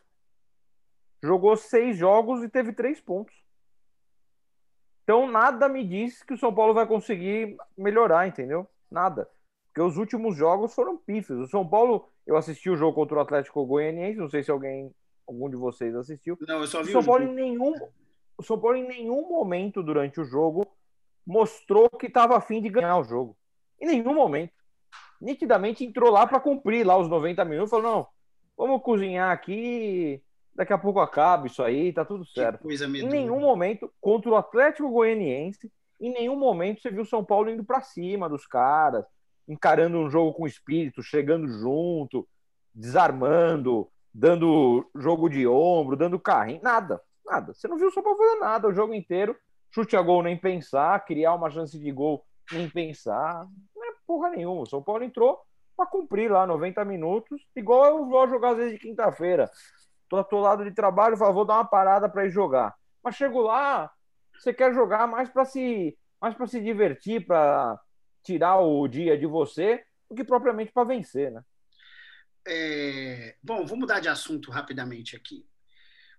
jogou 1.22 1.56
seis 1.56 1.98
jogos 1.98 2.44
e 2.44 2.50
teve 2.50 2.74
três 2.74 3.00
pontos. 3.02 3.36
Então 5.04 5.30
nada 5.30 5.68
me 5.68 5.84
diz 5.84 6.24
que 6.24 6.34
o 6.34 6.38
São 6.38 6.54
Paulo 6.54 6.74
vai 6.74 6.86
conseguir 6.86 7.58
melhorar, 7.78 8.28
entendeu? 8.28 8.68
Nada. 8.92 9.30
Porque 9.68 9.82
os 9.82 9.98
últimos 9.98 10.36
jogos 10.36 10.74
foram 10.74 10.98
pífios. 10.98 11.40
O 11.40 11.48
São 11.48 11.68
Paulo, 11.68 12.08
eu 12.26 12.38
assisti 12.38 12.70
o 12.70 12.76
jogo 12.76 12.94
contra 12.94 13.18
o 13.18 13.22
Atlético 13.22 13.66
Goianiense, 13.66 14.20
não 14.20 14.30
sei 14.30 14.44
se 14.44 14.52
alguém, 14.52 14.94
algum 15.28 15.50
de 15.50 15.56
vocês 15.56 15.96
assistiu. 15.96 16.38
Não, 16.42 16.62
eu 16.62 16.68
só 16.68 16.84
vi 16.84 16.90
o 16.90 16.92
São 16.92 17.04
Paulo 17.04 17.24
em 17.24 17.34
nenhum, 17.34 17.74
o 18.38 18.44
São 18.44 18.60
Paulo 18.60 18.78
em 18.78 18.88
nenhum 18.88 19.28
momento 19.28 19.82
durante 19.82 20.20
o 20.22 20.26
jogo 20.26 20.68
mostrou 21.26 21.90
que 21.90 22.08
estava 22.08 22.38
afim 22.38 22.62
de 22.62 22.70
ganhar 22.70 22.98
o 22.98 23.04
jogo. 23.04 23.38
Em 23.80 23.88
nenhum 23.88 24.14
momento. 24.14 24.54
Nitidamente 25.22 25.84
entrou 25.84 26.10
lá 26.10 26.26
para 26.26 26.40
cumprir 26.40 26.86
lá 26.86 26.98
os 26.98 27.10
90 27.10 27.44
minutos, 27.46 27.70
falou: 27.70 27.92
"Não, 27.92 28.08
vamos 28.58 28.82
cozinhar 28.82 29.32
aqui 29.32 30.24
daqui 30.56 30.74
a 30.74 30.78
pouco 30.78 31.00
acaba 31.00 31.48
isso 31.48 31.64
aí, 31.64 31.94
tá 31.94 32.04
tudo 32.04 32.26
certo. 32.26 32.68
em 33.06 33.08
nenhum 33.08 33.40
momento, 33.40 33.92
contra 34.00 34.30
o 34.30 34.36
Atlético 34.36 34.90
Goianiense, 34.90 35.72
em 36.00 36.12
nenhum 36.12 36.36
momento 36.36 36.82
você 36.82 36.90
viu 36.90 37.02
o 37.02 37.06
São 37.06 37.24
Paulo 37.24 37.50
indo 37.50 37.64
para 37.64 37.82
cima 37.82 38.30
dos 38.30 38.46
caras, 38.46 39.06
encarando 39.48 39.98
um 39.98 40.10
jogo 40.10 40.34
com 40.34 40.48
espírito, 40.48 41.02
chegando 41.02 41.48
junto, 41.48 42.28
desarmando, 42.74 43.90
dando 44.14 44.90
jogo 44.96 45.30
de 45.30 45.48
ombro, 45.48 45.96
dando 45.96 46.20
carrinho, 46.20 46.62
nada, 46.62 47.02
nada. 47.26 47.54
Você 47.54 47.68
não 47.68 47.78
viu 47.78 47.88
o 47.88 47.92
São 47.92 48.04
Paulo 48.04 48.18
fazer 48.18 48.40
nada 48.40 48.68
o 48.68 48.74
jogo 48.74 48.94
inteiro, 48.94 49.36
chute 49.72 49.96
a 49.96 50.02
gol 50.02 50.24
nem 50.24 50.38
pensar, 50.38 51.04
criar 51.06 51.34
uma 51.34 51.50
chance 51.50 51.78
de 51.78 51.92
gol 51.92 52.26
nem 52.52 52.70
pensar, 52.70 53.48
não 53.76 53.86
é 53.86 53.94
porra 54.06 54.30
nenhuma. 54.30 54.62
O 54.62 54.70
São 54.70 54.82
Paulo 54.82 55.04
entrou 55.04 55.40
para 55.76 55.86
cumprir 55.86 56.30
lá 56.30 56.46
90 56.46 56.84
minutos, 56.84 57.42
igual 57.56 57.86
eu 57.86 58.06
vou 58.06 58.28
jogar 58.28 58.52
às 58.52 58.58
vezes 58.58 58.74
de 58.74 58.80
quinta-feira. 58.80 59.50
Tô 60.10 60.18
atolado 60.18 60.64
de 60.64 60.72
trabalho, 60.72 61.16
vou 61.16 61.46
dar 61.46 61.56
uma 61.56 61.66
parada 61.66 62.10
para 62.10 62.26
ir 62.26 62.32
jogar. 62.32 62.76
Mas 63.04 63.16
chego 63.16 63.42
lá, 63.42 63.92
você 64.38 64.54
quer 64.54 64.74
jogar 64.74 65.08
mais 65.08 65.30
para 65.30 65.46
se, 65.46 65.98
mais 66.20 66.34
para 66.36 66.48
se 66.48 66.60
divertir, 66.60 67.26
para 67.26 67.80
tirar 68.24 68.60
o 68.60 68.88
dia 68.88 69.18
de 69.18 69.26
você, 69.26 69.84
do 70.10 70.16
que 70.16 70.24
propriamente 70.24 70.72
para 70.72 70.84
vencer, 70.84 71.32
né? 71.32 71.44
É... 72.48 73.38
Bom, 73.44 73.66
vou 73.66 73.78
mudar 73.78 74.00
de 74.00 74.10
assunto 74.10 74.50
rapidamente 74.50 75.16
aqui. 75.16 75.46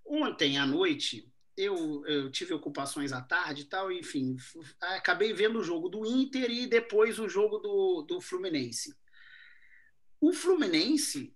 Ontem 0.06 0.56
à 0.58 0.64
noite, 0.64 1.28
eu, 1.56 2.04
eu, 2.06 2.30
tive 2.30 2.54
ocupações 2.54 3.12
à 3.12 3.20
tarde 3.20 3.62
e 3.62 3.64
tal, 3.64 3.90
enfim, 3.90 4.36
acabei 4.80 5.32
vendo 5.32 5.58
o 5.58 5.64
jogo 5.64 5.88
do 5.88 6.06
Inter 6.06 6.50
e 6.50 6.66
depois 6.66 7.18
o 7.18 7.28
jogo 7.28 7.58
do, 7.58 8.02
do 8.02 8.20
Fluminense. 8.20 8.96
O 10.20 10.32
Fluminense 10.32 11.34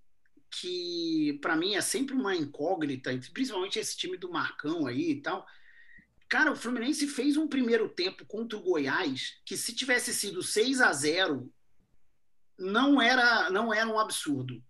que 0.61 1.39
para 1.43 1.57
mim 1.57 1.75
é 1.75 1.81
sempre 1.81 2.15
uma 2.15 2.35
incógnita, 2.35 3.11
principalmente 3.33 3.79
esse 3.79 3.97
time 3.97 4.17
do 4.17 4.31
Marcão 4.31 4.87
aí 4.87 5.13
e 5.13 5.21
tal. 5.21 5.47
Cara, 6.29 6.53
o 6.53 6.57
Fluminense 6.57 7.07
fez 7.09 7.37
um 7.37 7.49
primeiro 7.49 7.89
tempo 7.89 8.25
contra 8.25 8.57
o 8.57 8.63
Goiás 8.63 9.41
que 9.45 9.57
se 9.57 9.75
tivesse 9.75 10.15
sido 10.15 10.43
6 10.43 10.81
a 10.81 10.93
0 10.93 11.53
não 12.59 13.03
era 13.03 13.51
não 13.51 13.75
era 13.75 13.89
um 13.89 13.99
absurdo. 13.99 14.63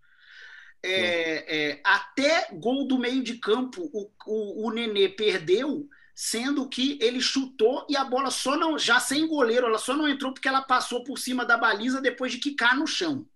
É, 0.83 1.71
é, 1.71 1.81
até 1.83 2.49
gol 2.53 2.87
do 2.87 2.99
meio 2.99 3.23
de 3.23 3.35
campo 3.39 3.89
o, 3.91 4.11
o, 4.27 4.67
o 4.67 4.71
Nenê 4.71 5.09
perdeu, 5.09 5.89
sendo 6.13 6.69
que 6.69 6.99
ele 7.01 7.19
chutou 7.19 7.85
e 7.89 7.97
a 7.97 8.03
bola 8.03 8.29
só 8.29 8.55
não 8.55 8.77
já 8.77 8.99
sem 8.99 9.27
goleiro, 9.27 9.65
ela 9.67 9.79
só 9.79 9.95
não 9.95 10.07
entrou 10.07 10.33
porque 10.33 10.47
ela 10.47 10.61
passou 10.61 11.03
por 11.03 11.17
cima 11.17 11.45
da 11.45 11.57
baliza 11.57 12.01
depois 12.01 12.31
de 12.31 12.39
quicar 12.39 12.77
no 12.77 12.85
chão. 12.85 13.27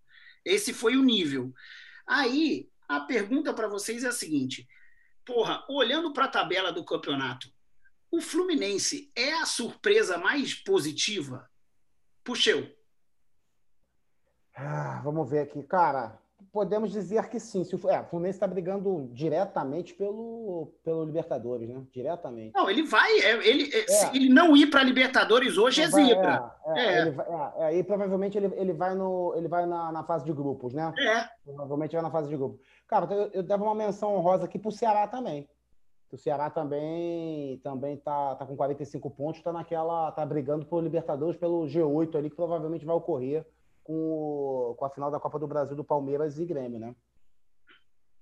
Esse 0.46 0.74
foi 0.74 0.96
o 0.96 1.04
nível. 1.04 1.54
Aí, 2.10 2.68
a 2.88 3.00
pergunta 3.00 3.54
para 3.54 3.68
vocês 3.68 4.04
é 4.04 4.08
a 4.08 4.12
seguinte: 4.12 4.68
porra, 5.24 5.64
olhando 5.70 6.12
para 6.12 6.26
a 6.26 6.30
tabela 6.30 6.74
do 6.74 6.84
campeonato, 6.84 7.54
o 8.10 8.20
Fluminense 8.20 9.12
é 9.16 9.34
a 9.34 9.46
surpresa 9.46 10.18
mais 10.18 10.56
positiva? 10.56 11.48
Puxeu. 12.24 12.76
Ah, 14.56 15.00
vamos 15.04 15.30
ver 15.30 15.42
aqui, 15.42 15.62
cara 15.62 16.20
podemos 16.52 16.92
dizer 16.92 17.28
que 17.30 17.40
sim. 17.40 17.64
Se 17.64 17.76
o, 17.76 17.90
é, 17.90 18.02
o 18.02 18.06
Fluminense 18.06 18.38
está 18.38 18.48
brigando 18.48 19.10
diretamente 19.12 19.94
pelo, 19.94 20.74
pelo 20.84 21.04
Libertadores, 21.06 21.70
né? 21.70 21.82
Diretamente. 21.92 22.54
Não, 22.54 22.70
ele 22.70 22.84
vai. 22.84 23.12
É, 23.20 23.48
ele, 23.48 23.70
é. 23.74 23.88
Se 23.88 24.16
ele 24.16 24.30
não 24.30 24.56
ir 24.56 24.68
para 24.68 24.84
Libertadores 24.84 25.58
hoje, 25.58 25.82
é 25.82 25.88
zebra. 25.88 26.54
É, 26.68 26.80
é, 26.80 27.08
é. 27.08 27.16
é, 27.58 27.64
aí 27.66 27.84
provavelmente 27.84 28.38
ele, 28.38 28.52
ele 28.56 28.74
vai, 28.74 28.96
no, 28.96 29.34
ele 29.36 29.48
vai 29.48 29.66
na, 29.66 29.92
na 29.92 30.04
fase 30.04 30.26
de 30.26 30.34
grupos, 30.34 30.74
né? 30.74 30.94
É. 30.98 31.28
Provavelmente 31.46 31.94
vai 31.94 32.02
na 32.02 32.12
fase 32.12 32.30
de 32.30 32.36
grupos. 32.36 32.60
Cara, 32.88 33.12
eu, 33.14 33.30
eu 33.34 33.44
devo 33.44 33.64
uma 33.64 33.76
menção 33.76 34.16
honrosa 34.16 34.46
aqui 34.46 34.58
para 34.58 34.70
o 34.70 34.72
Ceará 34.72 35.08
também. 35.08 35.48
O 36.12 36.18
Ceará 36.18 36.50
também 36.50 37.60
também 37.64 37.96
tá, 37.98 38.36
tá 38.36 38.46
com 38.46 38.56
45 38.56 39.12
pontos, 39.12 39.44
tá 39.44 39.54
naquela 39.54 40.12
tá 40.12 40.26
brigando 40.26 40.66
por 40.66 40.84
Libertadores 40.84 41.38
pelo 41.38 41.68
G8 41.68 42.16
ali 42.16 42.30
que 42.32 42.36
provavelmente 42.36 42.84
vai 42.84 42.96
ocorrer 42.96 43.46
com, 43.90 44.76
com 44.78 44.86
a 44.86 44.90
final 44.92 45.10
da 45.10 45.20
Copa 45.20 45.40
do 45.40 45.48
Brasil 45.48 45.76
do 45.76 45.84
Palmeiras 45.84 46.38
e 46.38 46.46
Grêmio, 46.46 46.80
né? 46.80 46.96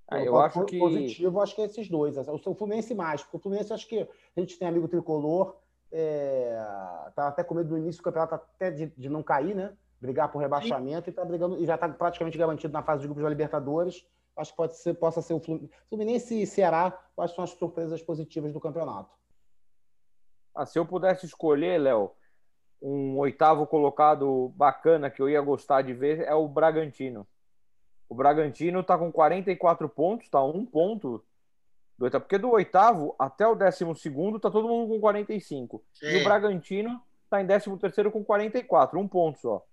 Ah, 0.07 0.23
eu 0.23 0.39
acho 0.39 0.63
que 0.63 0.79
positivo, 0.79 1.41
acho 1.41 1.53
que 1.53 1.61
é 1.61 1.65
esses 1.65 1.89
dois. 1.89 2.15
O 2.17 2.55
Fluminense 2.55 2.95
mais, 2.95 3.21
porque 3.21 3.35
o 3.35 3.39
Fluminense 3.41 3.73
acho 3.73 3.85
que 3.85 3.99
a 3.99 4.39
gente 4.39 4.57
tem 4.57 4.65
amigo 4.65 4.87
tricolor, 4.87 5.57
é, 5.91 6.55
tá 7.13 7.27
até 7.27 7.43
com 7.43 7.55
medo 7.55 7.67
do 7.67 7.77
início 7.77 8.01
do 8.01 8.05
campeonato 8.05 8.35
até 8.35 8.71
de, 8.71 8.85
de 8.85 9.09
não 9.09 9.21
cair, 9.21 9.53
né? 9.53 9.75
Brigar 9.99 10.31
por 10.31 10.39
rebaixamento 10.39 11.09
e 11.09 11.13
tá 11.13 11.25
brigando 11.25 11.61
e 11.61 11.65
já 11.65 11.75
está 11.75 11.89
praticamente 11.89 12.37
garantido 12.37 12.71
na 12.71 12.81
fase 12.81 13.01
de 13.01 13.07
grupos 13.07 13.23
da 13.23 13.29
Libertadores. 13.29 14.07
Acho 14.37 14.51
que 14.51 14.57
pode 14.57 14.77
ser, 14.77 14.93
possa 14.93 15.21
ser 15.21 15.33
o 15.33 15.41
Fluminense 15.89 16.41
e 16.41 16.47
Ceará, 16.47 16.97
quais 17.13 17.31
são 17.31 17.43
as 17.43 17.49
surpresas 17.49 18.01
positivas 18.01 18.53
do 18.53 18.61
campeonato. 18.61 19.13
Ah, 20.55 20.65
se 20.65 20.79
eu 20.79 20.85
pudesse 20.85 21.25
escolher, 21.25 21.77
Léo, 21.77 22.11
um 22.81 23.17
oitavo 23.17 23.65
colocado 23.65 24.51
bacana 24.55 25.09
que 25.09 25.21
eu 25.21 25.29
ia 25.29 25.41
gostar 25.41 25.81
de 25.81 25.93
ver 25.93 26.21
é 26.21 26.33
o 26.33 26.47
Bragantino. 26.47 27.27
O 28.09 28.15
Bragantino 28.15 28.79
está 28.79 28.97
com 28.97 29.11
44 29.11 29.89
pontos, 29.89 30.29
tá 30.29 30.43
um 30.43 30.65
ponto 30.65 31.23
do 31.97 32.05
oitavo, 32.05 32.23
porque 32.23 32.37
do 32.37 32.51
oitavo 32.51 33.15
até 33.17 33.45
o 33.47 33.55
décimo 33.55 33.95
segundo 33.95 34.39
tá 34.39 34.49
todo 34.49 34.67
mundo 34.67 34.93
com 34.93 34.99
45. 34.99 35.83
É. 36.03 36.17
E 36.17 36.21
o 36.21 36.23
Bragantino 36.23 37.01
está 37.23 37.41
em 37.41 37.45
décimo 37.45 37.77
terceiro 37.77 38.11
com 38.11 38.23
44, 38.23 38.99
um 38.99 39.07
ponto 39.07 39.39
só. 39.39 39.65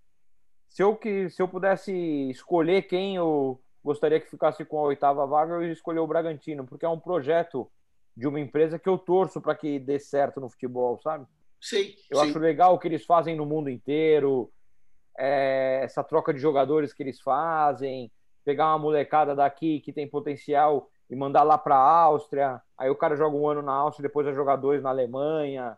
Se 0.69 0.83
eu, 0.83 0.97
que, 0.97 1.31
se 1.31 1.41
eu 1.41 1.47
pudesse 1.47 1.93
escolher 2.31 2.83
quem 2.83 3.15
eu 3.17 3.61
gostaria 3.85 4.19
que 4.19 4.31
ficasse 4.31 4.65
com 4.65 4.79
a 4.79 4.83
oitava 4.83 5.25
vaga, 5.27 5.55
eu 5.55 5.63
ia 5.63 5.73
escolher 5.73 6.01
o 6.01 6.07
Bragantino, 6.07 6.67
porque 6.67 6.85
é 6.85 6.89
um 6.89 6.99
projeto 6.99 7.71
de 8.17 8.27
uma 8.27 8.41
empresa 8.41 8.79
que 8.79 8.89
eu 8.89 8.97
torço 8.97 9.41
para 9.41 9.55
que 9.55 9.79
dê 9.79 9.99
certo 9.99 10.41
no 10.41 10.49
futebol, 10.49 10.99
sabe? 11.01 11.27
Eu 12.11 12.21
acho 12.21 12.39
legal 12.39 12.75
o 12.75 12.79
que 12.79 12.89
eles 12.89 13.05
fazem 13.05 13.37
no 13.37 13.47
mundo 13.47 13.71
inteiro, 13.71 14.53
é, 15.19 15.81
essa 15.83 16.05
troca 16.05 16.33
de 16.33 16.41
jogadores 16.41 16.93
que 16.93 17.03
eles 17.03 17.21
fazem, 17.21 18.11
pegar 18.45 18.67
uma 18.67 18.79
molecada 18.79 19.35
daqui 19.35 19.81
que 19.81 19.93
tem 19.93 20.09
potencial 20.09 20.91
e 21.09 21.17
mandar 21.17 21.43
lá 21.43 21.57
para 21.57 21.77
a 21.77 22.03
Áustria. 22.03 22.61
Aí 22.77 22.91
o 22.91 22.97
cara 22.97 23.17
joga 23.17 23.37
um 23.37 23.49
ano 23.49 23.63
na 23.63 23.73
Áustria, 23.73 24.09
depois 24.09 24.27
vai 24.27 24.35
jogar 24.35 24.57
dois 24.57 24.83
na 24.83 24.91
Alemanha. 24.91 25.77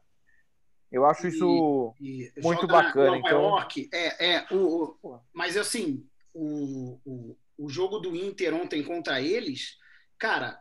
Eu 0.90 1.04
acho 1.04 1.28
isso 1.28 1.94
e, 2.00 2.32
e 2.36 2.42
muito 2.42 2.66
bacana. 2.66 3.16
Nova 3.16 3.18
então... 3.18 3.42
York, 3.42 3.90
é, 3.92 4.34
é 4.34 4.46
o, 4.50 4.96
o, 5.02 5.20
mas 5.32 5.56
assim, 5.56 6.06
o, 6.32 6.98
o, 7.04 7.36
o 7.58 7.68
jogo 7.68 7.98
do 7.98 8.14
Inter 8.14 8.54
ontem 8.54 8.82
contra 8.82 9.20
eles, 9.20 9.76
cara, 10.18 10.58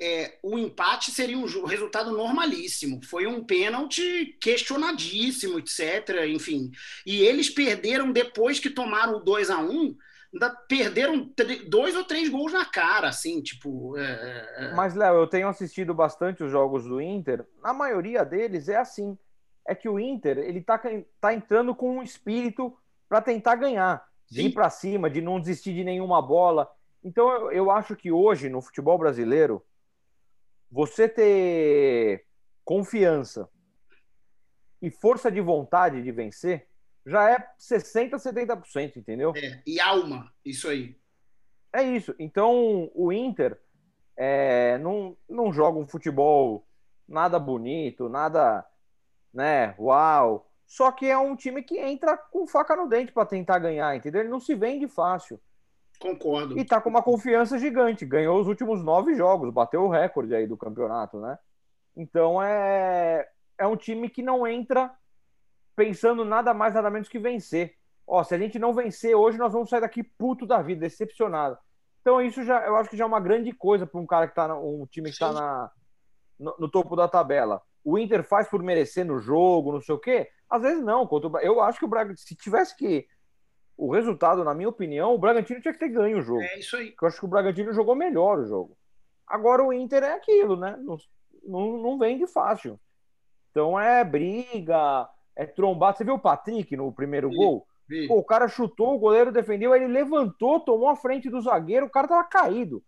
é, 0.00 0.38
o 0.42 0.58
empate 0.58 1.10
seria 1.10 1.38
um 1.38 1.64
resultado 1.64 2.12
normalíssimo. 2.12 3.00
Foi 3.04 3.26
um 3.26 3.44
pênalti 3.44 4.36
questionadíssimo, 4.40 5.58
etc. 5.58 6.26
Enfim. 6.28 6.70
E 7.04 7.22
eles 7.22 7.48
perderam 7.48 8.12
depois 8.12 8.58
que 8.58 8.70
tomaram 8.70 9.16
o 9.16 9.20
2 9.20 9.50
a 9.50 9.58
1 9.58 9.96
perderam 10.68 11.30
dois 11.68 11.96
ou 11.96 12.04
três 12.04 12.28
gols 12.28 12.52
na 12.52 12.64
cara, 12.64 13.08
assim, 13.08 13.40
tipo. 13.40 13.96
É, 13.96 14.02
é... 14.04 14.64
é. 14.66 14.74
Mas, 14.74 14.94
Léo, 14.94 15.16
eu 15.16 15.26
tenho 15.26 15.48
assistido 15.48 15.94
bastante 15.94 16.42
os 16.42 16.50
jogos 16.50 16.84
do 16.84 17.00
Inter. 17.00 17.44
Na 17.62 17.72
maioria 17.72 18.24
deles 18.24 18.68
é 18.68 18.76
assim. 18.76 19.16
É 19.66 19.74
que 19.74 19.88
o 19.88 19.98
Inter 19.98 20.38
ele 20.38 20.60
tá, 20.60 20.80
tá 21.20 21.34
entrando 21.34 21.74
com 21.74 21.96
um 21.96 22.02
espírito 22.02 22.76
para 23.08 23.20
tentar 23.20 23.56
ganhar, 23.56 24.06
de 24.30 24.42
Sim. 24.42 24.46
ir 24.48 24.52
para 24.52 24.70
cima, 24.70 25.10
de 25.10 25.20
não 25.20 25.40
desistir 25.40 25.74
de 25.74 25.82
nenhuma 25.82 26.20
bola. 26.20 26.68
Então 27.02 27.30
eu, 27.30 27.52
eu 27.52 27.70
acho 27.70 27.96
que 27.96 28.12
hoje 28.12 28.48
no 28.48 28.60
futebol 28.60 28.98
brasileiro 28.98 29.64
você 30.70 31.08
ter 31.08 32.24
confiança 32.64 33.48
e 34.82 34.90
força 34.90 35.30
de 35.30 35.40
vontade 35.40 36.02
de 36.02 36.12
vencer 36.12 36.68
já 37.06 37.30
é 37.30 37.38
60%, 37.58 38.16
70%, 38.16 38.96
entendeu? 38.96 39.32
É, 39.36 39.62
e 39.64 39.80
alma, 39.80 40.32
isso 40.44 40.68
aí. 40.68 40.98
É 41.72 41.82
isso. 41.82 42.14
Então, 42.18 42.90
o 42.94 43.12
Inter 43.12 43.60
é, 44.16 44.76
não, 44.78 45.16
não 45.28 45.52
joga 45.52 45.78
um 45.78 45.86
futebol 45.86 46.66
nada 47.08 47.38
bonito, 47.38 48.08
nada, 48.08 48.66
né, 49.32 49.74
uau. 49.78 50.50
Só 50.66 50.90
que 50.90 51.06
é 51.06 51.16
um 51.16 51.36
time 51.36 51.62
que 51.62 51.78
entra 51.78 52.16
com 52.16 52.46
faca 52.46 52.74
no 52.74 52.88
dente 52.88 53.12
para 53.12 53.24
tentar 53.24 53.60
ganhar, 53.60 53.94
entendeu? 53.94 54.22
Ele 54.22 54.30
não 54.30 54.40
se 54.40 54.54
vende 54.54 54.88
fácil. 54.88 55.40
Concordo. 55.98 56.58
E 56.58 56.64
tá 56.64 56.80
com 56.80 56.90
uma 56.90 57.02
confiança 57.02 57.58
gigante. 57.58 58.04
Ganhou 58.04 58.40
os 58.40 58.46
últimos 58.46 58.82
nove 58.82 59.14
jogos, 59.14 59.52
bateu 59.52 59.82
o 59.82 59.88
recorde 59.88 60.34
aí 60.34 60.46
do 60.46 60.56
campeonato, 60.56 61.18
né? 61.18 61.38
Então 61.96 62.42
é, 62.42 63.26
é 63.58 63.66
um 63.66 63.76
time 63.76 64.10
que 64.10 64.22
não 64.22 64.46
entra 64.46 64.94
pensando 65.74 66.24
nada 66.24 66.52
mais, 66.52 66.74
nada 66.74 66.90
menos 66.90 67.08
que 67.08 67.18
vencer. 67.18 67.74
Ó, 68.06 68.22
se 68.22 68.34
a 68.34 68.38
gente 68.38 68.58
não 68.58 68.72
vencer 68.72 69.14
hoje, 69.14 69.38
nós 69.38 69.52
vamos 69.52 69.68
sair 69.68 69.80
daqui 69.80 70.02
puto 70.02 70.46
da 70.46 70.62
vida, 70.62 70.80
decepcionado. 70.82 71.58
Então 72.00 72.22
isso 72.22 72.44
já, 72.44 72.64
eu 72.64 72.76
acho 72.76 72.88
que 72.88 72.96
já 72.96 73.04
é 73.04 73.06
uma 73.06 73.18
grande 73.18 73.50
coisa 73.52 73.86
para 73.86 74.00
um 74.00 74.06
cara 74.06 74.28
que 74.28 74.34
tá, 74.34 74.56
um 74.56 74.86
time 74.86 75.08
que 75.08 75.14
está 75.14 75.32
na, 75.32 75.70
no, 76.38 76.54
no, 76.58 76.70
topo 76.70 76.94
da 76.94 77.08
tabela. 77.08 77.60
O 77.82 77.98
Inter 77.98 78.22
faz 78.22 78.48
por 78.48 78.62
merecer 78.62 79.04
no 79.04 79.18
jogo, 79.18 79.72
não 79.72 79.80
sei 79.80 79.94
o 79.94 79.98
quê. 79.98 80.28
Às 80.48 80.62
vezes 80.62 80.84
não. 80.84 81.08
Eu 81.42 81.60
acho 81.60 81.78
que 81.78 81.84
o 81.84 81.88
Braga, 81.88 82.14
se 82.16 82.36
tivesse 82.36 82.76
que 82.76 83.08
o 83.76 83.92
resultado, 83.92 84.42
na 84.42 84.54
minha 84.54 84.68
opinião, 84.68 85.14
o 85.14 85.18
Bragantino 85.18 85.60
tinha 85.60 85.72
que 85.72 85.80
ter 85.80 85.88
ganho 85.88 86.18
o 86.18 86.22
jogo. 86.22 86.42
É 86.42 86.58
isso 86.58 86.76
aí. 86.76 86.94
Eu 87.00 87.08
acho 87.08 87.18
que 87.18 87.24
o 87.24 87.28
Bragantino 87.28 87.72
jogou 87.72 87.94
melhor 87.94 88.38
o 88.38 88.46
jogo. 88.46 88.76
Agora 89.26 89.62
o 89.62 89.72
Inter 89.72 90.02
é 90.02 90.12
aquilo, 90.12 90.56
né? 90.56 90.76
Não, 90.78 90.96
não, 91.44 91.76
não 91.78 91.98
vem 91.98 92.16
de 92.16 92.26
fácil. 92.26 92.80
Então 93.50 93.78
é 93.78 94.04
briga, 94.04 95.08
é 95.34 95.44
trombado. 95.44 95.98
Você 95.98 96.04
viu 96.04 96.14
o 96.14 96.18
Patrick 96.18 96.76
no 96.76 96.92
primeiro 96.92 97.28
vi, 97.28 97.36
gol? 97.36 97.66
Vi. 97.88 98.08
Pô, 98.08 98.18
o 98.18 98.24
cara 98.24 98.48
chutou, 98.48 98.94
o 98.94 98.98
goleiro 98.98 99.32
defendeu, 99.32 99.74
ele 99.74 99.86
levantou, 99.86 100.60
tomou 100.60 100.88
a 100.88 100.96
frente 100.96 101.28
do 101.28 101.40
zagueiro, 101.40 101.86
o 101.86 101.90
cara 101.90 102.08
tava 102.08 102.24
caído. 102.24 102.82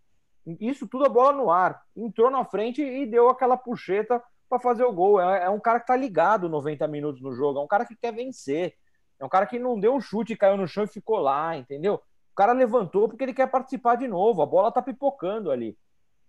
Isso 0.61 0.89
tudo 0.89 1.05
a 1.05 1.09
bola 1.09 1.33
no 1.33 1.51
ar. 1.51 1.83
Entrou 1.95 2.31
na 2.31 2.45
frente 2.45 2.83
e 2.83 3.05
deu 3.05 3.29
aquela 3.29 3.57
puxeta 3.57 4.23
para 4.49 4.59
fazer 4.59 4.85
o 4.85 4.93
gol. 4.93 5.21
É, 5.21 5.45
é, 5.45 5.51
um 5.51 5.61
cara 5.61 5.81
que 5.81 5.87
tá 5.87 5.97
ligado 5.97 6.49
90 6.49 6.89
minutos 6.89 7.21
no 7.21 7.33
jogo, 7.33 7.59
é 7.59 7.63
um 7.63 7.69
cara 7.69 7.85
que 7.85 7.95
quer 7.95 8.13
vencer. 8.13 8.75
É 9.19 9.25
um 9.25 9.29
cara 9.29 9.47
que 9.47 9.59
não 9.59 9.79
deu 9.79 9.95
um 9.95 10.01
chute, 10.01 10.37
caiu 10.37 10.57
no 10.57 10.69
chão 10.69 10.85
e 10.85 10.89
ficou 10.89 11.19
lá, 11.19 11.57
entendeu? 11.57 11.95
O 12.33 12.35
cara 12.35 12.53
levantou 12.53 13.09
porque 13.09 13.25
ele 13.25 13.35
quer 13.35 13.51
participar 13.51 13.97
de 13.97 14.07
novo. 14.07 14.43
A 14.43 14.47
bola 14.47 14.71
tá 14.71 14.81
pipocando 14.81 15.51
ali. 15.51 15.77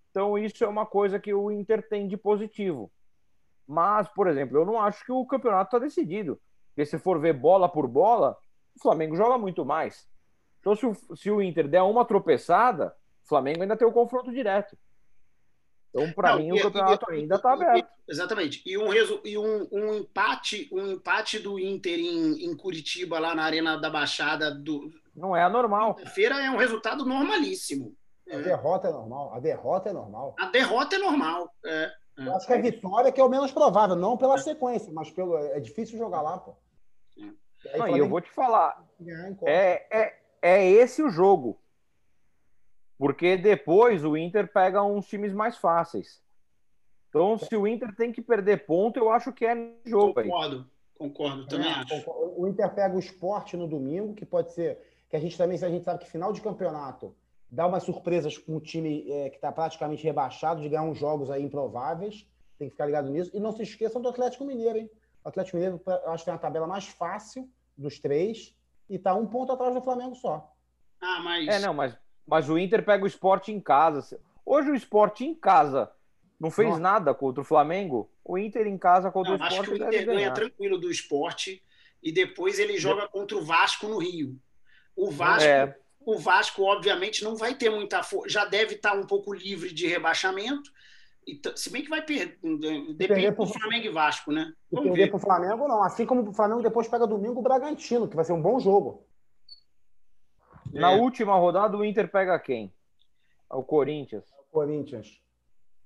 Então 0.09 0.37
isso 0.37 0.63
é 0.63 0.67
uma 0.67 0.85
coisa 0.85 1.19
que 1.19 1.33
o 1.33 1.51
Inter 1.51 1.87
tem 1.87 2.07
de 2.07 2.17
positivo. 2.17 2.91
Mas, 3.67 4.07
por 4.09 4.27
exemplo, 4.27 4.57
eu 4.57 4.65
não 4.65 4.81
acho 4.81 5.05
que 5.05 5.11
o 5.11 5.25
campeonato 5.25 5.75
está 5.75 5.79
decidido. 5.79 6.41
Porque 6.69 6.85
se 6.85 6.97
for 6.97 7.19
ver 7.19 7.33
bola 7.33 7.69
por 7.69 7.87
bola, 7.87 8.35
o 8.75 8.81
Flamengo 8.81 9.15
joga 9.15 9.37
muito 9.37 9.63
mais. 9.63 10.07
Então, 10.59 10.75
se 10.75 10.85
o, 10.85 10.95
se 11.15 11.29
o 11.29 11.41
Inter 11.41 11.67
der 11.67 11.83
uma 11.83 12.03
tropeçada, 12.03 12.95
o 13.23 13.27
Flamengo 13.29 13.61
ainda 13.61 13.77
tem 13.77 13.87
o 13.87 13.91
confronto 13.91 14.31
direto. 14.31 14.75
Então, 15.89 16.11
para 16.13 16.35
mim, 16.35 16.49
e, 16.49 16.53
o 16.53 16.61
campeonato 16.61 17.11
e, 17.11 17.15
ainda 17.15 17.35
está 17.35 17.53
aberto. 17.53 17.89
Exatamente. 18.07 18.61
E, 18.65 18.77
um, 18.77 18.93
e 19.23 19.37
um, 19.37 19.67
um, 19.71 19.93
empate, 19.95 20.69
um 20.71 20.91
empate 20.91 21.39
do 21.39 21.59
Inter 21.59 21.97
em, 21.99 22.45
em 22.45 22.55
Curitiba, 22.55 23.19
lá 23.19 23.33
na 23.33 23.43
Arena 23.43 23.75
da 23.75 23.89
Baixada, 23.89 24.53
do, 24.53 24.91
não 25.19 25.35
é 25.35 25.43
anormal. 25.43 25.97
Feira 26.13 26.41
é 26.41 26.49
um 26.49 26.55
resultado 26.55 27.05
normalíssimo. 27.05 27.93
A 28.29 28.35
é. 28.35 28.41
derrota 28.41 28.87
é 28.87 28.91
normal. 28.91 29.33
A 29.33 29.39
derrota 29.39 29.89
é 29.89 29.93
normal. 29.93 30.35
A 30.39 30.45
derrota 30.45 30.95
é 30.95 30.99
normal. 30.99 31.53
É. 31.65 31.91
Eu 32.17 32.35
acho 32.35 32.47
que 32.47 32.53
a 32.53 32.61
vitória 32.61 33.11
que 33.11 33.19
é 33.19 33.23
o 33.23 33.29
menos 33.29 33.51
provável, 33.51 33.95
não 33.95 34.17
pela 34.17 34.37
sequência, 34.37 34.91
mas 34.91 35.09
pelo 35.09 35.37
é 35.37 35.59
difícil 35.59 35.97
jogar 35.97 36.21
lá, 36.21 36.37
pô. 36.37 36.55
Não, 37.77 37.87
e 37.89 37.99
eu 37.99 38.07
vou 38.07 38.21
te 38.21 38.29
falar, 38.29 38.81
é, 39.45 39.85
é, 39.91 40.19
é 40.41 40.69
esse 40.69 41.03
o 41.03 41.09
jogo. 41.09 41.59
Porque 42.99 43.37
depois 43.37 44.03
o 44.03 44.17
Inter 44.17 44.51
pega 44.51 44.83
uns 44.83 45.07
times 45.07 45.31
mais 45.31 45.57
fáceis. 45.57 46.21
Então, 47.07 47.37
se 47.37 47.55
o 47.55 47.65
Inter 47.65 47.95
tem 47.95 48.11
que 48.11 48.21
perder 48.21 48.65
ponto, 48.65 48.99
eu 48.99 49.09
acho 49.09 49.31
que 49.31 49.45
é 49.45 49.55
jogo. 49.85 50.13
Concordo, 50.21 50.57
aí. 50.57 50.65
concordo, 50.97 51.47
também 51.47 51.71
é, 51.71 51.75
acho. 51.75 52.03
O 52.37 52.45
Inter 52.45 52.69
pega 52.75 52.93
o 52.93 52.99
esporte 52.99 53.55
no 53.55 53.67
domingo, 53.67 54.13
que 54.13 54.25
pode 54.25 54.51
ser. 54.53 54.77
Que 55.09 55.15
a 55.15 55.19
gente 55.19 55.37
também, 55.37 55.57
se 55.57 55.65
a 55.65 55.69
gente 55.69 55.85
sabe 55.85 56.03
que 56.03 56.11
final 56.11 56.33
de 56.33 56.41
campeonato 56.41 57.15
dá 57.49 57.65
umas 57.65 57.83
surpresas 57.83 58.37
com 58.37 58.57
um 58.57 58.59
time 58.59 59.09
é, 59.09 59.29
que 59.29 59.37
está 59.37 59.51
praticamente 59.51 60.03
rebaixado, 60.03 60.61
de 60.61 60.67
ganhar 60.67 60.83
uns 60.83 60.99
jogos 60.99 61.31
aí 61.31 61.41
improváveis. 61.41 62.27
Tem 62.59 62.67
que 62.67 62.73
ficar 62.73 62.85
ligado 62.85 63.09
nisso. 63.09 63.31
E 63.33 63.39
não 63.39 63.53
se 63.53 63.63
esqueçam 63.63 64.01
do 64.01 64.09
Atlético 64.09 64.43
Mineiro, 64.43 64.77
hein? 64.77 64.91
O 65.23 65.29
Atlético 65.29 65.55
Mineiro, 65.55 65.81
eu 65.87 66.11
acho 66.11 66.23
que 66.23 66.25
tem 66.25 66.33
uma 66.33 66.39
tabela 66.39 66.67
mais 66.67 66.85
fácil 66.85 67.49
dos 67.77 67.97
três 67.97 68.53
e 68.89 68.97
está 68.97 69.15
um 69.15 69.25
ponto 69.25 69.53
atrás 69.53 69.73
do 69.73 69.81
Flamengo 69.81 70.15
só. 70.15 70.53
Ah, 71.01 71.21
mas. 71.23 71.47
É, 71.47 71.59
não, 71.59 71.73
mas, 71.73 71.97
mas 72.29 72.49
o 72.49 72.57
Inter 72.57 72.83
pega 72.83 73.03
o 73.03 73.07
esporte 73.07 73.51
em 73.51 73.59
casa. 73.59 74.19
Hoje 74.45 74.69
o 74.71 74.75
esporte 74.75 75.25
em 75.25 75.33
casa 75.33 75.91
não 76.39 76.51
fez 76.51 76.69
Nossa. 76.69 76.81
nada 76.81 77.13
contra 77.13 77.41
o 77.41 77.45
Flamengo. 77.45 78.09
O 78.23 78.37
Inter 78.37 78.67
em 78.67 78.77
casa 78.77 79.11
contra 79.11 79.37
não, 79.37 79.39
o 79.39 79.43
esporte. 79.43 79.61
Acho 79.61 79.71
que 79.71 79.83
o 79.83 79.87
Inter 79.87 80.05
ganha 80.05 80.31
tranquilo 80.31 80.77
do 80.77 80.91
esporte 80.91 81.63
e 82.01 82.11
depois 82.11 82.59
ele 82.59 82.77
joga 82.77 83.07
contra 83.07 83.37
o 83.37 83.43
Vasco 83.43 83.87
no 83.87 83.97
Rio. 83.97 84.37
O 84.95 85.09
Vasco. 85.09 85.47
É 85.47 85.75
o 86.05 86.17
Vasco, 86.17 86.63
obviamente, 86.63 87.23
não 87.23 87.35
vai 87.35 87.53
ter 87.53 87.69
muita 87.69 88.01
força, 88.01 88.29
já 88.29 88.45
deve 88.45 88.75
estar 88.75 88.93
um 88.93 89.05
pouco 89.05 89.33
livre 89.33 89.71
de 89.71 89.85
rebaixamento. 89.85 90.71
Então, 91.27 91.55
se 91.55 91.69
bem 91.69 91.83
que 91.83 91.89
vai 91.89 92.01
perder, 92.01 92.39
depende 92.95 93.29
do 93.29 93.45
Flamengo 93.45 93.85
e 93.85 93.89
Vasco, 93.89 94.31
né? 94.31 94.51
Vamos 94.71 94.89
perder 94.89 95.09
para 95.09 95.17
o 95.17 95.19
Flamengo, 95.19 95.67
não. 95.67 95.83
Assim 95.83 96.05
como 96.05 96.27
o 96.27 96.33
Flamengo 96.33 96.63
depois 96.63 96.87
pega 96.87 97.05
domingo 97.05 97.39
o 97.39 97.43
Bragantino, 97.43 98.07
que 98.07 98.15
vai 98.15 98.25
ser 98.25 98.33
um 98.33 98.41
bom 98.41 98.59
jogo. 98.59 99.05
Na 100.71 100.91
é. 100.91 100.95
última 100.95 101.35
rodada, 101.35 101.75
o 101.77 101.83
Inter 101.83 102.09
pega 102.09 102.37
quem? 102.39 102.73
O 103.49 103.63
Corinthians. 103.63 104.25
O 104.31 104.51
Corinthians. 104.51 105.21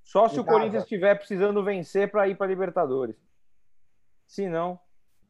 Só 0.04 0.28
se 0.28 0.40
o 0.40 0.44
Corinthians 0.44 0.84
estiver 0.84 1.16
precisando 1.16 1.64
vencer 1.64 2.12
para 2.12 2.28
ir 2.28 2.36
para 2.36 2.48
Libertadores. 2.48 3.16
Se 4.28 4.50
não, 4.50 4.80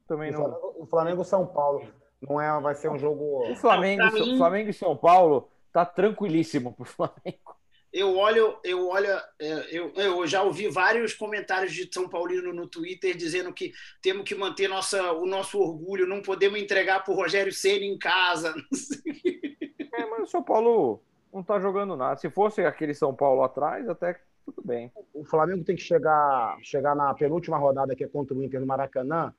também 0.07 0.31
o 0.31 0.33
não. 0.33 0.39
Flamengo, 0.41 0.75
o 0.77 0.85
Flamengo 0.85 1.23
São 1.23 1.45
Paulo. 1.45 1.87
Não 2.21 2.39
é, 2.39 2.59
vai 2.59 2.73
ser 2.73 2.89
um 2.89 2.97
jogo. 2.97 3.51
O 3.51 3.55
Flamengo, 3.55 4.11
mim, 4.13 4.37
Flamengo 4.37 4.69
e 4.69 4.73
São 4.73 4.95
Paulo 4.95 5.49
tá 5.71 5.85
tranquilíssimo 5.85 6.73
pro 6.73 6.85
Flamengo. 6.85 7.52
Eu 7.93 8.17
olho, 8.17 8.57
eu 8.63 8.87
olho, 8.87 9.07
é, 9.39 9.67
eu, 9.71 9.93
eu 9.93 10.25
já 10.25 10.41
ouvi 10.41 10.67
vários 10.67 11.13
comentários 11.13 11.71
de 11.71 11.87
São 11.93 12.09
Paulino 12.09 12.51
no 12.51 12.67
Twitter 12.67 13.15
dizendo 13.15 13.53
que 13.53 13.71
temos 14.01 14.23
que 14.23 14.33
manter 14.33 14.67
nossa, 14.67 15.13
o 15.13 15.27
nosso 15.27 15.59
orgulho, 15.59 16.07
não 16.07 16.19
podemos 16.19 16.59
entregar 16.59 17.03
para 17.03 17.13
o 17.13 17.15
Rogério 17.15 17.53
Ceni 17.53 17.85
em 17.85 17.97
casa. 17.97 18.53
É, 19.95 20.07
mas 20.07 20.23
o 20.23 20.25
São 20.25 20.41
Paulo 20.41 21.03
não 21.31 21.43
tá 21.43 21.59
jogando 21.59 21.95
nada. 21.95 22.17
Se 22.17 22.27
fosse 22.27 22.61
aquele 22.65 22.95
São 22.95 23.13
Paulo 23.13 23.43
atrás, 23.43 23.87
até 23.87 24.19
tudo 24.43 24.61
bem. 24.65 24.91
O 25.13 25.23
Flamengo 25.23 25.63
tem 25.63 25.75
que 25.75 25.83
chegar, 25.83 26.57
chegar 26.63 26.95
na 26.95 27.13
penúltima 27.13 27.57
rodada 27.57 27.95
que 27.95 28.03
é 28.03 28.07
contra 28.07 28.35
o 28.35 28.43
Inter 28.43 28.59
no 28.59 28.65
Maracanã, 28.65 29.33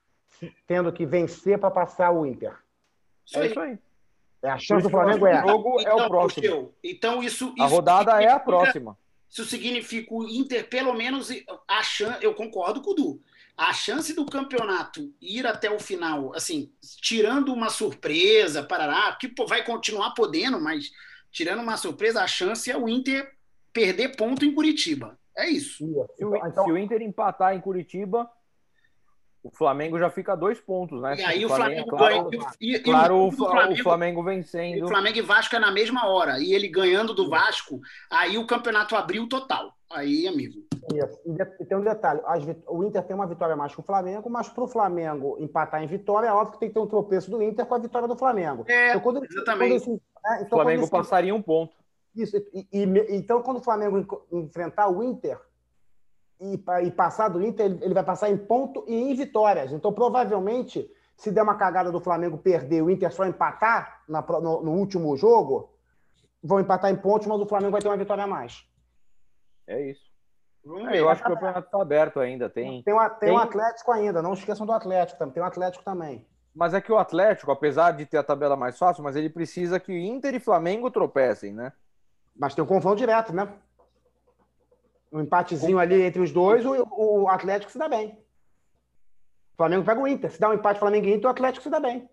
tendo 0.67 0.93
que 0.93 1.05
vencer 1.05 1.59
para 1.59 1.73
passar 1.73 2.13
o 2.13 2.25
Inter. 2.25 2.57
Isso 3.27 3.39
é 3.39 3.47
isso 3.47 3.61
aí. 3.61 3.79
É, 4.45 4.51
a 4.51 4.59
chance 4.59 4.83
do 4.83 4.91
Flamengo 4.91 5.27
é. 5.27 5.43
O 5.43 5.49
jogo 5.49 5.81
então, 5.81 5.99
é 5.99 6.05
o 6.05 6.09
próximo. 6.09 6.75
Então, 6.85 7.23
isso, 7.23 7.55
isso. 7.57 7.63
A 7.63 7.67
rodada 7.67 8.23
é 8.23 8.29
a 8.29 8.39
próxima. 8.39 8.97
Isso 9.31 9.45
significa 9.47 10.15
o 10.15 10.29
Inter, 10.29 10.69
pelo 10.69 10.93
menos, 10.93 11.31
a 11.67 11.83
chance. 11.83 12.23
Eu 12.23 12.35
concordo 12.35 12.83
com 12.83 12.91
o 12.91 12.95
Du. 12.95 13.21
a 13.57 13.73
chance 13.73 14.13
do 14.15 14.27
campeonato 14.27 15.13
ir 15.21 15.47
até 15.47 15.71
o 15.71 15.79
final, 15.79 16.35
assim, 16.35 16.71
tirando 17.01 17.53
uma 17.53 17.71
surpresa, 17.71 18.63
parará, 18.63 19.17
que 19.17 19.33
vai 19.49 19.65
continuar 19.65 20.11
podendo, 20.11 20.61
mas 20.61 20.91
tirando 21.31 21.63
uma 21.63 21.77
surpresa, 21.77 22.23
a 22.23 22.27
chance 22.27 22.71
é 22.71 22.77
o 22.77 22.89
Inter 22.89 23.33
perder 23.73 24.17
ponto 24.17 24.45
em 24.45 24.55
Curitiba. 24.55 25.19
É 25.37 25.49
isso. 25.49 25.85
Se 26.17 26.25
o, 26.25 26.37
então... 26.37 26.65
se 26.65 26.71
o 26.71 26.79
Inter 26.79 27.03
empatar 27.03 27.57
em 27.57 27.61
Curitiba, 27.61 28.31
o 29.45 29.51
Flamengo 29.51 29.99
já 29.99 30.09
fica 30.09 30.33
a 30.33 30.37
dois 30.37 30.59
pontos, 30.59 31.03
né? 31.03 31.17
E 31.19 31.23
aí 31.23 31.45
o 31.45 31.49
Flamengo, 31.51 31.91
Flamengo 31.91 32.31
ganha. 32.31 32.41
Claro, 32.41 32.57
e, 32.59 32.79
claro 32.79 33.17
o, 33.17 33.29
o, 33.29 33.33
Flamengo, 33.33 33.73
o, 33.73 33.83
Flamengo, 33.83 34.23
vencendo. 34.23 34.85
O 34.87 34.89
Flamengo 34.89 35.19
e 35.19 35.21
Vasco 35.21 35.55
é 35.55 35.59
na 35.59 35.71
mesma 35.71 36.09
hora. 36.09 36.41
E 36.41 36.55
ele 36.55 36.67
ganhando 36.67 37.13
do 37.13 37.29
Vasco, 37.29 37.79
aí 38.11 38.39
o 38.39 38.47
campeonato 38.47 38.97
abriu 38.97 39.29
total. 39.29 39.75
Aí, 39.93 40.27
amigo. 40.27 40.55
E 40.91 41.65
tem 41.67 41.77
um 41.77 41.83
detalhe: 41.83 42.23
o 42.67 42.83
Inter 42.83 43.03
tem 43.03 43.15
uma 43.15 43.27
vitória 43.27 43.55
mais 43.55 43.75
que 43.75 43.81
o 43.81 43.85
Flamengo, 43.85 44.31
mas 44.31 44.49
para 44.49 44.65
o 44.65 44.69
Flamengo 44.69 45.37
empatar 45.39 45.83
em 45.83 45.87
vitória, 45.87 46.29
é 46.29 46.33
óbvio 46.33 46.55
que 46.55 46.61
tem 46.61 46.69
que 46.71 46.75
ter 46.75 46.81
um 46.81 46.87
tropeço 46.87 47.31
do 47.31 47.43
Inter 47.43 47.67
com 47.67 47.75
a 47.75 47.79
vitória 47.79 48.09
do 48.09 48.17
Flamengo. 48.17 48.65
É, 48.67 48.91
então, 48.91 49.01
quando, 49.03 49.23
exatamente. 49.23 49.85
Quando, 49.85 50.01
é, 50.27 50.35
então, 50.37 50.59
o 50.59 50.63
Flamengo 50.63 50.89
passaria 50.89 51.35
um 51.35 51.43
ponto. 51.43 51.75
Isso. 52.17 52.35
E, 52.55 52.67
e, 52.73 53.15
então, 53.15 53.43
quando 53.43 53.59
o 53.59 53.63
Flamengo 53.63 54.27
enfrentar 54.33 54.89
o 54.89 55.03
Inter, 55.03 55.39
e, 56.53 56.87
e 56.87 56.91
passar 56.91 57.29
do 57.29 57.43
Inter, 57.43 57.79
ele 57.81 57.95
vai 57.95 58.05
passar 58.05 58.31
em 58.31 58.37
ponto 58.37 58.85
e 58.87 58.95
em 58.95 59.15
vitórias. 59.15 59.73
Então, 59.73 59.93
provavelmente, 59.93 60.91
se 61.17 61.31
der 61.31 61.43
uma 61.43 61.57
cagada 61.57 61.91
do 61.91 62.01
Flamengo 62.01 62.37
perder 62.37 62.83
o 62.83 62.91
Inter 62.91 63.13
só 63.13 63.25
empatar 63.25 64.03
na, 64.09 64.21
no, 64.23 64.63
no, 64.63 64.73
último 64.73 65.17
jogo, 65.17 65.73
vão 66.43 66.61
empatar 66.61 66.91
em 66.91 66.97
pontos, 66.97 67.27
mas 67.27 67.41
o 67.41 67.47
Flamengo 67.47 67.73
vai 67.73 67.81
ter 67.81 67.89
uma 67.89 67.97
vitória 67.97 68.25
a 68.25 68.27
mais. 68.27 68.67
É 69.67 69.91
isso. 69.91 70.13
É, 70.91 70.99
eu 70.99 71.09
acho 71.09 71.23
que 71.23 71.29
o 71.31 71.35
campeonato 71.35 71.67
está 71.67 71.81
aberto 71.81 72.21
ainda. 72.21 72.49
Tem, 72.49 72.83
tem, 72.83 72.95
uma, 72.95 73.09
tem, 73.11 73.29
tem 73.29 73.33
um 73.33 73.39
Atlético 73.39 73.93
ainda, 73.93 74.23
não 74.23 74.33
esqueçam 74.33 74.67
do 74.67 74.73
Atlético 74.73 75.19
também. 75.19 75.35
Tem 75.35 75.43
um 75.43 75.47
Atlético 75.47 75.85
também. 75.85 76.27
Mas 76.55 76.73
é 76.73 76.81
que 76.81 76.93
o 76.93 76.99
Atlético, 76.99 77.51
apesar 77.51 77.93
de 77.93 78.07
ter 78.07 78.17
a 78.17 78.23
tabela 78.23 78.57
mais 78.57 78.79
fácil, 78.79 79.03
mas 79.03 79.17
ele 79.17 79.29
precisa 79.29 79.81
que 79.81 79.93
Inter 79.93 80.35
e 80.35 80.41
Flamengo 80.41 80.91
tropecem, 80.91 81.53
né? 81.53 81.73
Mas 82.37 82.55
tem 82.55 82.63
um 82.63 82.67
confronto 82.67 82.97
direto, 82.97 83.33
né? 83.33 83.49
Um 85.15 85.21
empatezinho 85.21 85.79
ali 85.79 86.03
entre 86.03 86.21
os 86.21 86.33
dois, 86.33 86.67
o, 86.67 86.87
o 86.91 87.29
Atlético 87.29 87.71
se 87.71 87.79
dá 87.79 87.89
bem. 87.89 88.19
O 89.53 89.57
Flamengo 89.57 89.85
pega 89.85 90.01
o 90.01 90.09
Inter. 90.09 90.33
Se 90.33 90.41
dá 90.41 90.51
um 90.51 90.55
empate 90.55 90.81
Flamengo 90.81 91.07
e 91.07 91.15
Inter, 91.15 91.29
o 91.29 91.31
Atlético 91.31 91.63
se 91.63 91.71
dá 91.71 91.79
bem. 91.79 92.09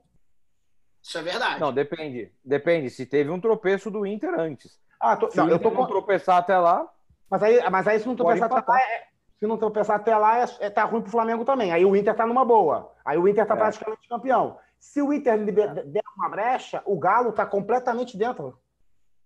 Isso 1.01 1.17
é 1.17 1.23
verdade. 1.23 1.59
Não, 1.59 1.73
depende. 1.73 2.31
Depende. 2.45 2.91
Se 2.91 3.07
teve 3.07 3.31
um 3.31 3.41
tropeço 3.41 3.89
do 3.89 4.05
Inter 4.05 4.39
antes. 4.39 4.79
Ah, 4.99 5.17
tô, 5.17 5.31
se 5.31 5.37
não, 5.37 5.49
eu 5.49 5.57
tô 5.57 5.71
não 5.71 5.87
tropeçar 5.87 6.37
até 6.37 6.55
lá. 6.55 6.87
Mas 7.27 7.41
aí, 7.41 7.69
mas 7.71 7.87
aí 7.87 7.99
se 7.99 8.05
não 8.05 8.15
tropeçar 8.15 8.51
até 8.51 8.71
lá, 8.71 8.79
é, 8.79 9.07
se 9.39 9.47
não 9.47 9.57
tropeçar 9.57 9.95
até 9.95 10.15
lá, 10.15 10.39
é, 10.39 10.45
é, 10.59 10.69
tá 10.69 10.83
ruim 10.83 11.01
pro 11.01 11.09
Flamengo 11.09 11.43
também. 11.43 11.71
Aí 11.71 11.83
o 11.83 11.95
Inter 11.95 12.15
tá 12.15 12.27
numa 12.27 12.45
boa. 12.45 12.93
Aí 13.03 13.17
o 13.17 13.27
Inter 13.27 13.47
tá 13.47 13.55
é. 13.55 13.57
praticamente 13.57 14.07
campeão. 14.07 14.59
Se 14.79 15.01
o 15.01 15.11
Inter 15.11 15.33
é. 15.33 15.83
der 15.85 16.03
uma 16.15 16.29
brecha, 16.29 16.83
o 16.85 16.99
Galo 16.99 17.31
tá 17.31 17.47
completamente 17.47 18.15
dentro. 18.15 18.59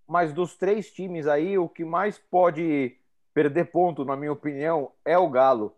Mas 0.07 0.31
dos 0.31 0.55
três 0.55 0.89
times 0.93 1.27
aí, 1.27 1.57
o 1.57 1.67
que 1.67 1.83
mais 1.83 2.17
pode 2.17 2.97
perder 3.35 3.65
ponto, 3.65 4.05
na 4.05 4.15
minha 4.15 4.31
opinião, 4.31 4.93
é 5.03 5.17
o 5.17 5.29
Galo. 5.29 5.75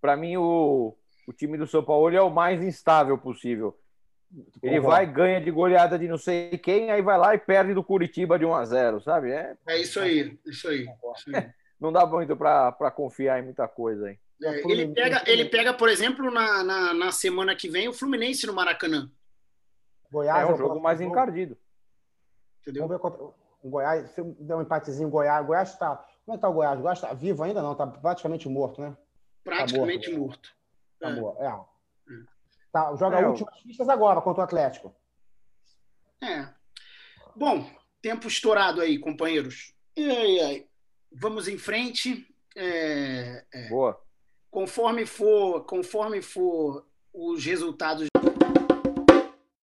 Para 0.00 0.16
mim, 0.16 0.38
o, 0.38 0.96
o 1.28 1.32
time 1.32 1.58
do 1.58 1.66
São 1.66 1.84
Paulo 1.84 2.16
é 2.16 2.22
o 2.22 2.30
mais 2.30 2.62
instável 2.64 3.18
possível. 3.18 3.78
Ele 4.62 4.80
vai, 4.80 5.06
ganha 5.06 5.40
de 5.40 5.50
goleada 5.50 5.98
de 5.98 6.08
não 6.08 6.18
sei 6.18 6.56
quem, 6.58 6.90
aí 6.90 7.02
vai 7.02 7.18
lá 7.18 7.34
e 7.34 7.38
perde 7.38 7.74
do 7.74 7.84
Curitiba 7.84 8.38
de 8.38 8.46
1 8.46 8.54
a 8.54 8.64
0 8.64 9.00
sabe? 9.02 9.30
É, 9.30 9.54
é 9.68 9.78
isso 9.78 10.00
aí, 10.00 10.36
isso 10.46 10.66
aí. 10.66 10.88
Isso 11.16 11.36
aí. 11.36 11.52
não 11.78 11.92
dá 11.92 12.04
muito 12.06 12.34
para 12.34 12.90
confiar 12.90 13.38
em 13.38 13.44
muita 13.44 13.68
coisa 13.68 14.08
aí. 14.08 14.18
É, 14.42 14.72
ele, 14.72 14.88
pega, 14.88 15.22
ele 15.26 15.44
pega, 15.44 15.72
por 15.74 15.88
exemplo, 15.88 16.30
na, 16.30 16.64
na, 16.64 16.94
na, 16.94 17.12
semana 17.12 17.54
que 17.54 17.68
vem, 17.68 17.88
o 17.88 17.92
Fluminense 17.92 18.46
no 18.46 18.54
Maracanã. 18.54 19.08
Goiás 20.10 20.42
é 20.42 20.50
um 20.50 20.54
é 20.54 20.58
jogo 20.58 20.80
mais 20.80 21.00
encardido. 21.00 21.56
Entendeu? 22.62 22.88
Vamos 22.88 22.96
ver 22.96 23.00
contra 23.00 23.22
o 23.22 23.70
Goiás. 23.70 24.10
Se 24.10 24.22
der 24.40 24.56
um 24.56 24.62
empatezinho, 24.62 25.08
Goiás. 25.08 25.46
Goiás 25.46 25.70
está 25.70 26.04
como 26.24 26.34
é 26.34 26.36
que 26.36 26.42
tá 26.42 26.48
o 26.48 26.52
Goiás? 26.52 26.80
Goiás 26.80 27.00
tá 27.00 27.12
vivo 27.12 27.42
ainda 27.42 27.62
não? 27.62 27.74
Tá 27.74 27.86
praticamente 27.86 28.48
morto, 28.48 28.80
né? 28.80 28.96
Praticamente 29.42 30.10
tá 30.10 30.18
morto. 30.18 30.48
Tá 31.00 31.08
é. 31.10 31.14
morto. 31.14 31.42
É. 31.42 31.46
é. 31.46 32.24
Tá, 32.72 32.96
joga 32.96 33.20
é, 33.20 33.26
últimas 33.26 33.60
pistas 33.62 33.88
agora 33.88 34.20
contra 34.20 34.40
o 34.40 34.44
Atlético. 34.44 34.94
É. 36.22 36.48
Bom, 37.36 37.68
tempo 38.00 38.26
estourado 38.26 38.80
aí, 38.80 38.98
companheiros. 38.98 39.74
E 39.96 40.10
aí, 40.10 40.66
Vamos 41.14 41.46
em 41.46 41.56
frente. 41.56 42.26
É, 42.56 43.44
é. 43.52 43.68
Boa. 43.68 44.00
Conforme 44.50 45.06
for, 45.06 45.64
conforme 45.64 46.20
for 46.20 46.86
os 47.12 47.44
resultados 47.44 48.08